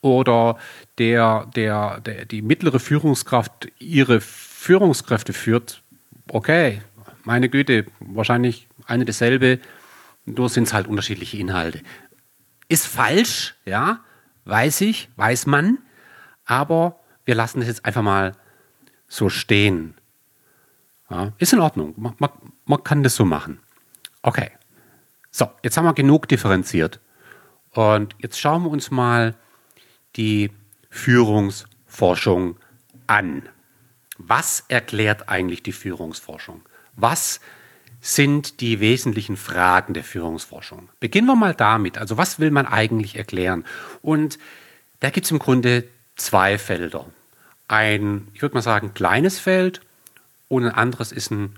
oder 0.02 0.58
der, 0.98 1.50
der, 1.56 2.00
der, 2.02 2.26
die 2.26 2.42
mittlere 2.42 2.80
Führungskraft 2.80 3.72
ihre 3.80 4.22
Führungskräfte 4.22 5.34
führt, 5.34 5.82
okay, 6.30 6.82
meine 7.24 7.50
Güte, 7.50 7.86
wahrscheinlich 8.00 8.68
eine 8.86 9.06
dasselbe, 9.06 9.60
nur 10.26 10.50
sind 10.50 10.66
es 10.66 10.74
halt 10.74 10.88
unterschiedliche 10.88 11.38
Inhalte. 11.38 11.82
Ist 12.70 12.88
falsch, 12.88 13.56
ja, 13.66 14.00
weiß 14.46 14.82
ich, 14.82 15.10
weiß 15.16 15.46
man, 15.46 15.80
aber 16.46 17.00
wir 17.26 17.36
lassen 17.36 17.60
das 17.60 17.68
jetzt 17.68 17.86
einfach 17.86 18.02
mal 18.02 18.34
so 19.13 19.30
stehen. 19.30 19.95
Ja, 21.10 21.34
ist 21.38 21.54
in 21.54 21.60
Ordnung. 21.60 21.93
Man, 21.97 22.15
man, 22.17 22.32
man 22.65 22.84
kann 22.84 23.04
das 23.04 23.15
so 23.15 23.26
machen. 23.26 23.60
Okay. 24.23 24.52
So, 25.30 25.49
jetzt 25.63 25.78
haben 25.78 25.86
wir 25.86 25.93
genug 25.93 26.28
differenziert. 26.28 26.99
Und 27.71 28.15
jetzt 28.19 28.39
schauen 28.39 28.63
wir 28.63 28.71
uns 28.71 28.91
mal 28.91 29.36
die 30.15 30.52
Führungsforschung 30.89 32.58
an. 33.08 33.49
Was 34.17 34.63
erklärt 34.67 35.30
eigentlich 35.30 35.63
die 35.63 35.71
Führungsforschung? 35.71 36.62
Was 36.95 37.39
sind 37.99 38.62
die 38.62 38.80
wesentlichen 38.80 39.38
Fragen 39.38 39.93
der 39.93 40.04
Führungsforschung? 40.04 40.89
Beginnen 40.99 41.28
wir 41.28 41.36
mal 41.36 41.54
damit. 41.54 41.97
Also 41.97 42.17
was 42.17 42.39
will 42.39 42.52
man 42.52 42.65
eigentlich 42.65 43.15
erklären? 43.15 43.63
Und 44.02 44.39
da 44.99 45.10
gibt 45.10 45.26
es 45.26 45.32
im 45.32 45.39
Grunde 45.39 45.88
zwei 46.15 46.58
Felder 46.58 47.06
ein, 47.67 48.28
ich 48.34 48.41
würde 48.41 48.56
mal 48.56 48.62
sagen, 48.62 48.93
kleines 48.93 49.39
Feld 49.39 49.82
und 50.47 50.65
ein 50.65 50.71
anderes 50.71 51.12
ist 51.12 51.32
ein 51.32 51.56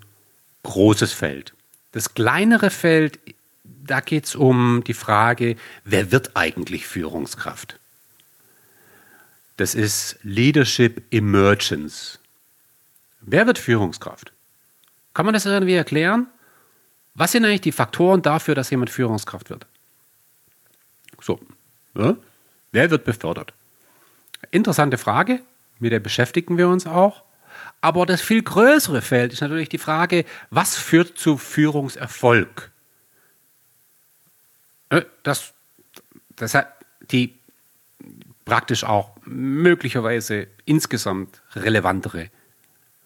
großes 0.63 1.13
Feld. 1.13 1.53
Das 1.91 2.13
kleinere 2.13 2.69
Feld, 2.69 3.19
da 3.63 4.01
geht 4.01 4.25
es 4.25 4.35
um 4.35 4.83
die 4.85 4.93
Frage, 4.93 5.55
wer 5.83 6.11
wird 6.11 6.35
eigentlich 6.35 6.87
Führungskraft? 6.87 7.79
Das 9.57 9.75
ist 9.75 10.17
Leadership 10.23 11.03
Emergence. 11.11 12.19
Wer 13.21 13.47
wird 13.47 13.57
Führungskraft? 13.57 14.33
Kann 15.13 15.25
man 15.25 15.33
das 15.33 15.45
irgendwie 15.45 15.75
erklären? 15.75 16.27
Was 17.13 17.31
sind 17.31 17.45
eigentlich 17.45 17.61
die 17.61 17.71
Faktoren 17.71 18.21
dafür, 18.21 18.55
dass 18.55 18.69
jemand 18.69 18.89
Führungskraft 18.89 19.49
wird? 19.49 19.65
So, 21.21 21.39
ja? 21.95 22.17
wer 22.73 22.91
wird 22.91 23.05
befördert? 23.05 23.53
Interessante 24.51 24.97
Frage, 24.97 25.39
mit 25.79 25.91
der 25.91 25.99
beschäftigen 25.99 26.57
wir 26.57 26.67
uns 26.69 26.88
auch. 26.88 27.23
Aber 27.81 28.05
das 28.05 28.21
viel 28.21 28.41
größere 28.41 29.01
Feld 29.01 29.33
ist 29.33 29.41
natürlich 29.41 29.69
die 29.69 29.77
Frage, 29.77 30.25
was 30.49 30.75
führt 30.75 31.17
zu 31.17 31.38
Führungserfolg? 31.38 32.71
Äh, 34.89 35.03
das, 35.23 35.53
das 36.35 36.53
hat 36.53 36.73
die 37.11 37.38
praktisch 38.45 38.83
auch 38.83 39.15
möglicherweise 39.25 40.47
insgesamt 40.65 41.41
relevantere 41.55 42.29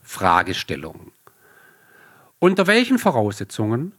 Fragestellung. 0.01 1.11
Unter 2.39 2.67
welchen 2.67 2.99
Voraussetzungen 2.99 3.93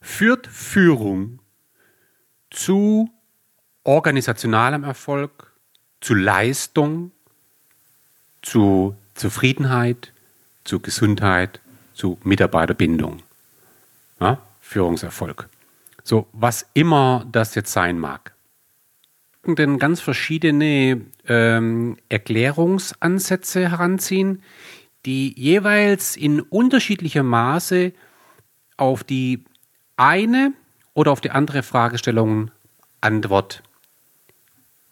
führt 0.00 0.46
Führung 0.46 1.38
zu 2.50 3.10
organisationalem 3.84 4.84
Erfolg, 4.84 5.51
zu 6.02 6.14
Leistung, 6.14 7.12
zu 8.42 8.94
Zufriedenheit, 9.14 10.12
zu 10.64 10.80
Gesundheit, 10.80 11.60
zu 11.94 12.18
Mitarbeiterbindung, 12.24 13.22
ja, 14.20 14.38
Führungserfolg. 14.60 15.48
So, 16.04 16.26
was 16.32 16.66
immer 16.74 17.26
das 17.30 17.54
jetzt 17.54 17.72
sein 17.72 17.98
mag. 17.98 18.34
Denn 19.46 19.78
ganz 19.78 20.00
verschiedene 20.00 21.02
ähm, 21.26 21.96
Erklärungsansätze 22.08 23.70
heranziehen, 23.70 24.42
die 25.06 25.32
jeweils 25.38 26.16
in 26.16 26.40
unterschiedlichem 26.40 27.26
Maße 27.26 27.92
auf 28.76 29.04
die 29.04 29.44
eine 29.96 30.52
oder 30.94 31.12
auf 31.12 31.20
die 31.20 31.30
andere 31.30 31.62
Fragestellung 31.62 32.50
Antwort 33.00 33.62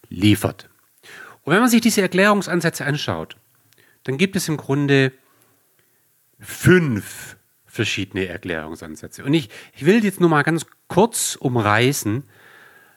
liefert. 0.09 0.70
Und 1.51 1.55
wenn 1.55 1.63
man 1.63 1.69
sich 1.69 1.81
diese 1.81 2.01
Erklärungsansätze 2.01 2.85
anschaut, 2.85 3.35
dann 4.05 4.17
gibt 4.17 4.37
es 4.37 4.47
im 4.47 4.55
Grunde 4.55 5.11
fünf 6.39 7.35
verschiedene 7.65 8.27
Erklärungsansätze. 8.27 9.25
Und 9.25 9.33
ich, 9.33 9.49
ich 9.75 9.85
will 9.85 10.01
jetzt 10.01 10.21
nur 10.21 10.29
mal 10.29 10.43
ganz 10.43 10.65
kurz 10.87 11.35
umreißen, 11.35 12.23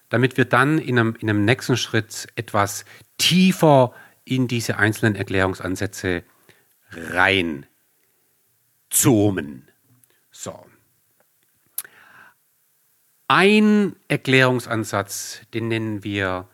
damit 0.08 0.36
wir 0.36 0.44
dann 0.44 0.78
in 0.78 1.00
einem, 1.00 1.16
in 1.18 1.28
einem 1.28 1.44
nächsten 1.44 1.76
Schritt 1.76 2.28
etwas 2.36 2.84
tiefer 3.18 3.92
in 4.24 4.46
diese 4.46 4.76
einzelnen 4.76 5.16
Erklärungsansätze 5.16 6.22
reinzoomen. 6.92 7.68
So. 10.30 10.64
Ein 13.26 13.96
Erklärungsansatz, 14.06 15.40
den 15.52 15.66
nennen 15.66 16.04
wir 16.04 16.48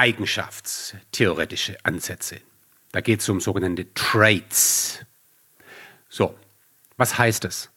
eigenschaftstheoretische 0.00 1.76
Ansätze. 1.82 2.40
Da 2.90 3.02
geht 3.02 3.20
es 3.20 3.28
um 3.28 3.38
sogenannte 3.38 3.92
Traits. 3.92 5.04
So, 6.08 6.34
was 6.96 7.18
heißt 7.18 7.44
es? 7.44 7.68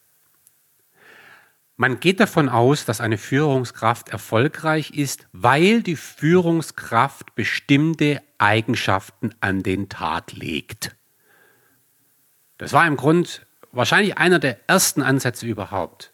Man 1.75 1.99
geht 1.99 2.21
davon 2.21 2.47
aus, 2.47 2.85
dass 2.85 3.01
eine 3.01 3.17
Führungskraft 3.17 4.07
erfolgreich 4.07 4.91
ist, 4.91 5.27
weil 5.33 5.81
die 5.83 5.97
Führungskraft 5.97 7.35
bestimmte 7.35 8.21
Eigenschaften 8.37 9.35
an 9.41 9.61
den 9.61 9.89
Tag 9.89 10.31
legt. 10.31 10.95
Das 12.57 12.71
war 12.71 12.87
im 12.87 12.95
Grund 12.95 13.45
wahrscheinlich 13.73 14.17
einer 14.17 14.39
der 14.39 14.59
ersten 14.69 15.01
Ansätze 15.01 15.45
überhaupt. 15.45 16.13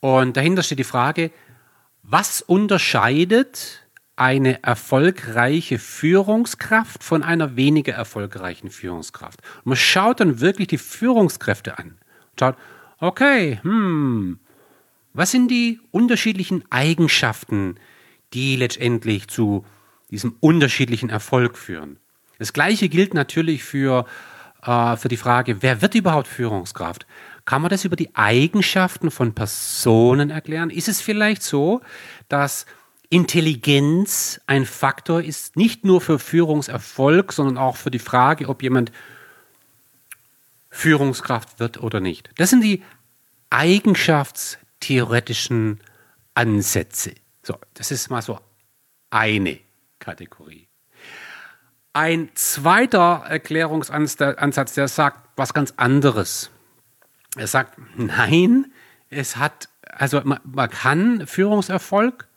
Und 0.00 0.36
dahinter 0.36 0.64
steht 0.64 0.80
die 0.80 0.84
Frage, 0.84 1.30
was 2.02 2.42
unterscheidet 2.42 3.84
eine 4.18 4.62
erfolgreiche 4.62 5.78
Führungskraft 5.78 7.04
von 7.04 7.22
einer 7.22 7.56
weniger 7.56 7.94
erfolgreichen 7.94 8.70
Führungskraft? 8.70 9.40
Und 9.58 9.66
man 9.66 9.76
schaut 9.76 10.20
dann 10.20 10.40
wirklich 10.40 10.68
die 10.68 10.78
Führungskräfte 10.78 11.78
an 11.78 11.98
und 12.30 12.40
schaut, 12.40 12.56
okay, 13.00 13.60
hm, 13.62 14.38
was 15.12 15.30
sind 15.30 15.48
die 15.50 15.80
unterschiedlichen 15.90 16.64
Eigenschaften, 16.70 17.76
die 18.34 18.56
letztendlich 18.56 19.28
zu 19.28 19.64
diesem 20.10 20.36
unterschiedlichen 20.40 21.10
Erfolg 21.10 21.56
führen? 21.56 21.98
Das 22.38 22.52
gleiche 22.52 22.88
gilt 22.88 23.14
natürlich 23.14 23.64
für, 23.64 24.06
äh, 24.62 24.96
für 24.96 25.08
die 25.08 25.16
Frage, 25.16 25.62
wer 25.62 25.82
wird 25.82 25.94
überhaupt 25.94 26.28
Führungskraft? 26.28 27.06
Kann 27.44 27.62
man 27.62 27.70
das 27.70 27.84
über 27.84 27.96
die 27.96 28.14
Eigenschaften 28.14 29.10
von 29.10 29.34
Personen 29.34 30.30
erklären? 30.30 30.70
Ist 30.70 30.88
es 30.88 31.00
vielleicht 31.00 31.42
so, 31.42 31.80
dass 32.28 32.66
Intelligenz 33.10 34.40
ein 34.46 34.66
Faktor 34.66 35.22
ist, 35.22 35.56
nicht 35.56 35.84
nur 35.84 36.00
für 36.00 36.18
Führungserfolg, 36.18 37.32
sondern 37.32 37.56
auch 37.56 37.76
für 37.76 37.90
die 37.90 37.98
Frage, 37.98 38.48
ob 38.48 38.62
jemand 38.62 38.92
Führungskraft 40.70 41.58
wird 41.58 41.82
oder 41.82 42.00
nicht. 42.00 42.30
Das 42.36 42.50
sind 42.50 42.62
die 42.62 42.82
eigenschaftstheoretischen 43.50 45.80
Ansätze. 46.34 47.14
So, 47.42 47.56
das 47.74 47.90
ist 47.90 48.10
mal 48.10 48.20
so 48.20 48.38
eine 49.10 49.58
Kategorie. 49.98 50.68
Ein 51.94 52.28
zweiter 52.34 53.24
Erklärungsansatz, 53.26 54.74
der 54.74 54.88
sagt 54.88 55.30
was 55.36 55.54
ganz 55.54 55.72
anderes. 55.78 56.50
Er 57.36 57.46
sagt, 57.46 57.78
nein, 57.96 58.70
es 59.08 59.36
hat, 59.36 59.70
also 59.82 60.20
man, 60.24 60.40
man 60.44 60.68
kann 60.70 61.26
Führungserfolg 61.26 62.27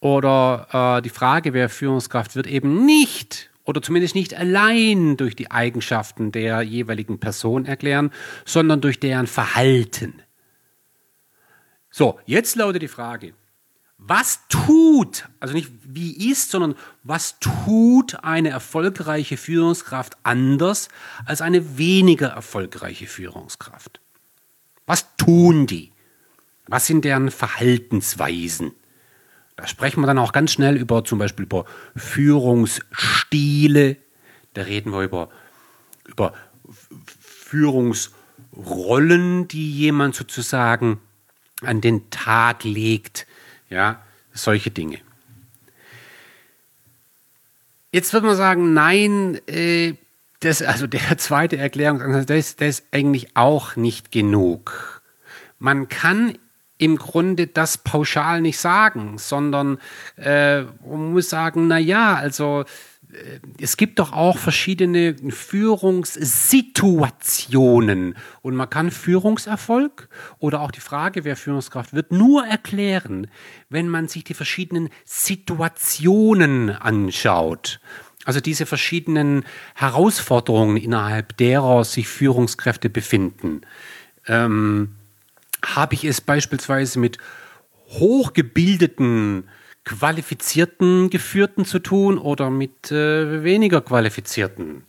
oder 0.00 0.98
äh, 0.98 1.02
die 1.02 1.08
Frage, 1.10 1.52
wer 1.52 1.68
Führungskraft 1.68 2.36
wird, 2.36 2.46
eben 2.46 2.84
nicht 2.84 3.50
oder 3.64 3.82
zumindest 3.82 4.14
nicht 4.14 4.34
allein 4.34 5.16
durch 5.16 5.36
die 5.36 5.50
Eigenschaften 5.50 6.32
der 6.32 6.62
jeweiligen 6.62 7.18
Person 7.18 7.66
erklären, 7.66 8.10
sondern 8.46 8.80
durch 8.80 8.98
deren 8.98 9.26
Verhalten. 9.26 10.22
So, 11.90 12.18
jetzt 12.26 12.56
lautet 12.56 12.82
die 12.82 12.88
Frage, 12.88 13.34
was 13.98 14.46
tut, 14.48 15.28
also 15.40 15.52
nicht 15.52 15.70
wie 15.82 16.30
ist, 16.30 16.50
sondern 16.50 16.76
was 17.02 17.40
tut 17.40 18.22
eine 18.22 18.50
erfolgreiche 18.50 19.36
Führungskraft 19.36 20.16
anders 20.22 20.88
als 21.26 21.40
eine 21.40 21.76
weniger 21.76 22.28
erfolgreiche 22.28 23.06
Führungskraft? 23.06 24.00
Was 24.86 25.16
tun 25.16 25.66
die? 25.66 25.92
Was 26.68 26.86
sind 26.86 27.04
deren 27.04 27.30
Verhaltensweisen? 27.30 28.72
Da 29.58 29.66
sprechen 29.66 30.00
wir 30.00 30.06
dann 30.06 30.16
auch 30.18 30.32
ganz 30.32 30.52
schnell 30.52 30.76
über 30.76 31.04
zum 31.04 31.18
Beispiel 31.18 31.44
über 31.44 31.66
Führungsstile. 31.96 33.96
Da 34.54 34.62
reden 34.62 34.92
wir 34.92 35.02
über, 35.02 35.28
über 36.04 36.32
Führungsrollen, 37.18 39.48
die 39.48 39.72
jemand 39.72 40.14
sozusagen 40.14 41.00
an 41.62 41.80
den 41.80 42.08
Tag 42.10 42.62
legt. 42.62 43.26
Ja, 43.68 44.00
solche 44.32 44.70
Dinge. 44.70 45.00
Jetzt 47.90 48.12
wird 48.12 48.22
man 48.22 48.36
sagen, 48.36 48.74
nein, 48.74 49.40
äh, 49.48 49.94
das, 50.38 50.62
also 50.62 50.86
der 50.86 51.18
zweite 51.18 51.56
Erklärungsansatz, 51.56 52.26
das, 52.26 52.54
das 52.54 52.78
ist 52.78 52.86
eigentlich 52.92 53.36
auch 53.36 53.74
nicht 53.74 54.12
genug. 54.12 55.02
Man 55.58 55.88
kann 55.88 56.38
im 56.78 56.96
Grunde 56.96 57.46
das 57.48 57.78
pauschal 57.78 58.40
nicht 58.40 58.58
sagen, 58.58 59.18
sondern 59.18 59.78
äh, 60.16 60.62
man 60.62 61.12
muss 61.12 61.28
sagen, 61.28 61.66
na 61.66 61.78
ja, 61.78 62.14
also 62.14 62.64
äh, 63.12 63.40
es 63.60 63.76
gibt 63.76 63.98
doch 63.98 64.12
auch 64.12 64.38
verschiedene 64.38 65.16
Führungssituationen 65.28 68.14
und 68.42 68.54
man 68.54 68.70
kann 68.70 68.92
Führungserfolg 68.92 70.08
oder 70.38 70.60
auch 70.60 70.70
die 70.70 70.78
Frage, 70.80 71.24
wer 71.24 71.34
Führungskraft 71.36 71.92
wird, 71.92 72.12
nur 72.12 72.46
erklären, 72.46 73.26
wenn 73.68 73.88
man 73.88 74.06
sich 74.08 74.24
die 74.24 74.34
verschiedenen 74.34 74.90
Situationen 75.04 76.70
anschaut. 76.70 77.80
Also 78.24 78.40
diese 78.40 78.66
verschiedenen 78.66 79.44
Herausforderungen, 79.74 80.76
innerhalb 80.76 81.36
derer 81.38 81.84
sich 81.84 82.08
Führungskräfte 82.08 82.90
befinden. 82.90 83.62
Ähm, 84.26 84.97
habe 85.64 85.94
ich 85.94 86.04
es 86.04 86.20
beispielsweise 86.20 86.98
mit 86.98 87.18
hochgebildeten, 87.88 89.48
qualifizierten 89.84 91.10
Geführten 91.10 91.64
zu 91.64 91.78
tun 91.78 92.18
oder 92.18 92.50
mit 92.50 92.92
äh, 92.92 93.42
weniger 93.42 93.80
qualifizierten? 93.80 94.84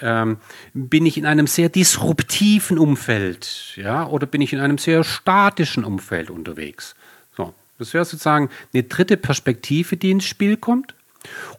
Ähm, 0.00 0.38
bin 0.74 1.06
ich 1.06 1.16
in 1.16 1.26
einem 1.26 1.46
sehr 1.46 1.70
disruptiven 1.70 2.78
Umfeld, 2.78 3.72
ja, 3.76 4.06
oder 4.06 4.26
bin 4.26 4.42
ich 4.42 4.52
in 4.52 4.60
einem 4.60 4.76
sehr 4.76 5.04
statischen 5.04 5.84
Umfeld 5.84 6.30
unterwegs? 6.30 6.94
So, 7.34 7.54
das 7.78 7.94
wäre 7.94 8.04
sozusagen 8.04 8.50
eine 8.74 8.82
dritte 8.82 9.16
Perspektive, 9.16 9.96
die 9.96 10.10
ins 10.10 10.24
Spiel 10.24 10.58
kommt. 10.58 10.94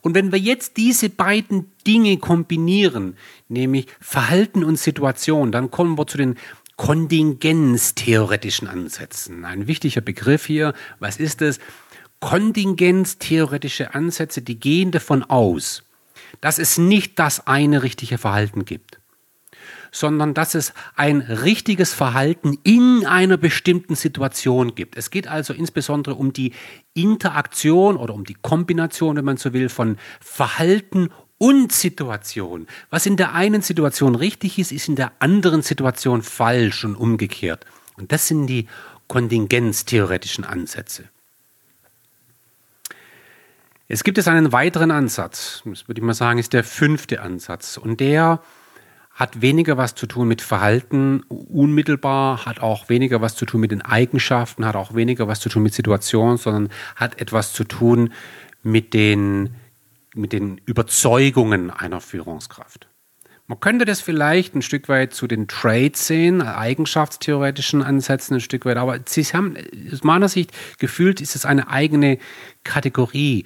Und 0.01 0.15
wenn 0.15 0.31
wir 0.31 0.39
jetzt 0.39 0.77
diese 0.77 1.09
beiden 1.09 1.71
Dinge 1.85 2.17
kombinieren, 2.17 3.17
nämlich 3.49 3.87
Verhalten 3.99 4.63
und 4.63 4.77
Situation, 4.77 5.51
dann 5.51 5.71
kommen 5.71 5.97
wir 5.97 6.07
zu 6.07 6.17
den 6.17 6.35
kontingenztheoretischen 6.77 8.67
Ansätzen. 8.67 9.43
Ein 9.45 9.67
wichtiger 9.67 10.01
Begriff 10.01 10.45
hier. 10.45 10.73
Was 10.99 11.17
ist 11.17 11.41
es? 11.41 11.59
Kontingenztheoretische 12.19 13.93
Ansätze, 13.93 14.41
die 14.41 14.59
gehen 14.59 14.91
davon 14.91 15.23
aus, 15.23 15.83
dass 16.41 16.57
es 16.57 16.77
nicht 16.77 17.19
das 17.19 17.45
eine 17.45 17.83
richtige 17.83 18.17
Verhalten 18.17 18.65
gibt, 18.65 18.99
sondern 19.91 20.33
dass 20.33 20.55
es 20.55 20.73
ein 20.95 21.21
richtiges 21.21 21.93
Verhalten 21.93 22.57
in 22.63 23.05
einer 23.05 23.37
bestimmten 23.37 23.95
Situation 23.95 24.73
gibt. 24.73 24.97
Es 24.97 25.11
geht 25.11 25.27
also 25.27 25.53
insbesondere 25.53 26.15
um 26.15 26.33
die 26.33 26.53
Interaktion 26.93 27.97
oder 27.97 28.13
um 28.15 28.23
die 28.23 28.35
Kombination, 28.35 29.15
wenn 29.15 29.25
man 29.25 29.37
so 29.37 29.53
will, 29.53 29.69
von 29.69 29.97
Verhalten 30.19 31.09
und 31.37 31.71
Situation. 31.71 32.67
Was 32.89 33.05
in 33.05 33.17
der 33.17 33.33
einen 33.33 33.61
Situation 33.61 34.15
richtig 34.15 34.59
ist, 34.59 34.71
ist 34.71 34.87
in 34.87 34.95
der 34.95 35.11
anderen 35.19 35.61
Situation 35.61 36.21
falsch 36.21 36.83
und 36.85 36.95
umgekehrt. 36.95 37.65
Und 37.95 38.11
das 38.11 38.27
sind 38.27 38.47
die 38.47 38.67
kontingenztheoretischen 39.07 40.43
Ansätze. 40.43 41.05
Es 43.87 44.03
gibt 44.03 44.17
es 44.17 44.27
einen 44.27 44.51
weiteren 44.51 44.91
Ansatz, 44.91 45.61
das 45.63 45.87
würde 45.87 46.01
ich 46.01 46.05
mal 46.05 46.13
sagen, 46.13 46.39
ist 46.39 46.51
der 46.51 46.65
fünfte 46.65 47.21
Ansatz. 47.21 47.77
Und 47.77 48.01
der 48.01 48.41
hat 49.13 49.41
weniger 49.41 49.77
was 49.77 49.95
zu 49.95 50.07
tun 50.07 50.27
mit 50.27 50.41
Verhalten 50.41 51.21
unmittelbar, 51.29 52.45
hat 52.45 52.59
auch 52.59 52.89
weniger 52.89 53.21
was 53.21 53.35
zu 53.35 53.45
tun 53.45 53.61
mit 53.61 53.71
den 53.71 53.81
Eigenschaften, 53.81 54.65
hat 54.65 54.75
auch 54.75 54.93
weniger 54.93 55.27
was 55.27 55.39
zu 55.39 55.49
tun 55.49 55.63
mit 55.63 55.73
Situationen, 55.73 56.37
sondern 56.37 56.69
hat 56.95 57.19
etwas 57.21 57.53
zu 57.53 57.63
tun 57.63 58.13
mit 58.61 58.93
den 58.93 59.55
mit 60.17 60.33
den 60.33 60.59
Überzeugungen 60.65 61.69
einer 61.71 62.01
Führungskraft. 62.01 62.87
Man 63.49 63.61
könnte 63.61 63.85
das 63.85 64.01
vielleicht 64.01 64.55
ein 64.55 64.61
Stück 64.61 64.89
weit 64.89 65.13
zu 65.13 65.25
den 65.25 65.47
Traits 65.47 66.05
sehen, 66.05 66.41
eigenschaftstheoretischen 66.41 67.81
Ansätzen 67.81 68.35
ein 68.35 68.41
Stück 68.41 68.65
weit, 68.65 68.75
aber 68.75 68.99
Sie 69.05 69.23
haben 69.23 69.55
aus 69.89 70.03
meiner 70.03 70.27
Sicht 70.27 70.51
gefühlt, 70.79 71.21
ist 71.21 71.33
es 71.33 71.45
eine 71.45 71.69
eigene 71.69 72.17
Kategorie. 72.65 73.45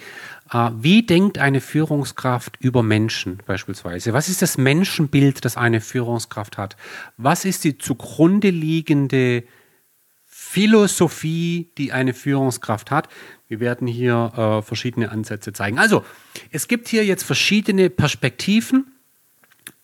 Äh, 0.51 0.71
wie 0.79 1.05
denkt 1.05 1.37
eine 1.37 1.61
Führungskraft 1.61 2.57
über 2.59 2.81
Menschen 2.81 3.43
beispielsweise? 3.45 4.11
Was 4.13 4.27
ist 4.27 4.41
das 4.41 4.57
Menschenbild, 4.57 5.45
das 5.45 5.55
eine 5.55 5.81
Führungskraft 5.81 6.57
hat? 6.57 6.77
Was 7.17 7.45
ist 7.45 7.63
die 7.63 7.77
zugrunde 7.77 8.49
liegende 8.49 9.43
Philosophie, 10.51 11.71
die 11.77 11.93
eine 11.93 12.13
Führungskraft 12.13 12.91
hat? 12.91 13.07
Wir 13.47 13.61
werden 13.61 13.87
hier 13.87 14.33
äh, 14.35 14.61
verschiedene 14.61 15.09
Ansätze 15.09 15.53
zeigen. 15.53 15.79
Also, 15.79 16.03
es 16.51 16.67
gibt 16.67 16.89
hier 16.89 17.05
jetzt 17.05 17.23
verschiedene 17.23 17.89
Perspektiven, 17.89 18.91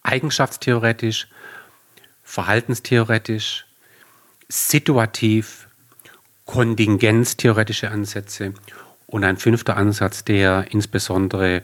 eigenschaftstheoretisch, 0.01 1.29
verhaltenstheoretisch, 2.21 3.65
situativ, 4.49 5.69
kontingenztheoretische 6.43 7.89
Ansätze 7.89 8.53
und 9.05 9.23
ein 9.23 9.37
fünfter 9.37 9.77
Ansatz, 9.77 10.25
der 10.25 10.65
insbesondere 10.71 11.63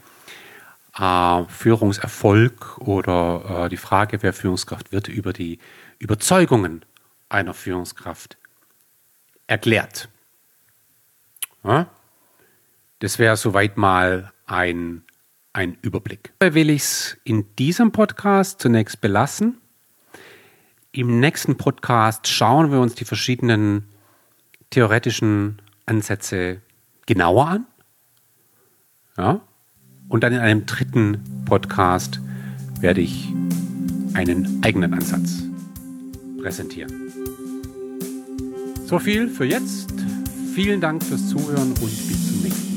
äh, 0.98 1.44
Führungserfolg 1.48 2.78
oder 2.78 3.64
äh, 3.66 3.68
die 3.68 3.76
Frage, 3.76 4.22
wer 4.22 4.32
Führungskraft 4.32 4.92
wird, 4.92 5.08
über 5.08 5.34
die 5.34 5.58
Überzeugungen 5.98 6.86
einer 7.28 7.52
Führungskraft 7.52 8.38
erklärt. 9.46 10.08
Ja? 11.64 11.88
Das 13.00 13.18
wäre 13.18 13.36
soweit 13.36 13.76
mal 13.76 14.32
ein, 14.46 15.02
ein 15.52 15.76
Überblick. 15.82 16.32
Dabei 16.38 16.54
will 16.54 16.70
ich 16.70 16.82
es 16.82 17.16
in 17.24 17.46
diesem 17.56 17.92
Podcast 17.92 18.60
zunächst 18.60 19.00
belassen. 19.00 19.60
Im 20.92 21.20
nächsten 21.20 21.56
Podcast 21.56 22.28
schauen 22.28 22.70
wir 22.70 22.80
uns 22.80 22.94
die 22.94 23.04
verschiedenen 23.04 23.88
theoretischen 24.70 25.60
Ansätze 25.86 26.60
genauer 27.06 27.48
an. 27.48 27.66
Ja? 29.16 29.40
Und 30.08 30.22
dann 30.22 30.32
in 30.32 30.40
einem 30.40 30.66
dritten 30.66 31.44
Podcast 31.44 32.20
werde 32.80 33.00
ich 33.00 33.28
einen 34.14 34.62
eigenen 34.62 34.94
Ansatz 34.94 35.42
präsentieren. 36.40 37.03
So 38.94 39.00
viel 39.00 39.28
für 39.28 39.44
jetzt. 39.44 39.92
Vielen 40.54 40.80
Dank 40.80 41.02
fürs 41.02 41.28
Zuhören 41.28 41.72
und 41.72 41.80
bis 41.80 42.28
zum 42.28 42.42
nächsten 42.42 42.68
Mal. 42.68 42.73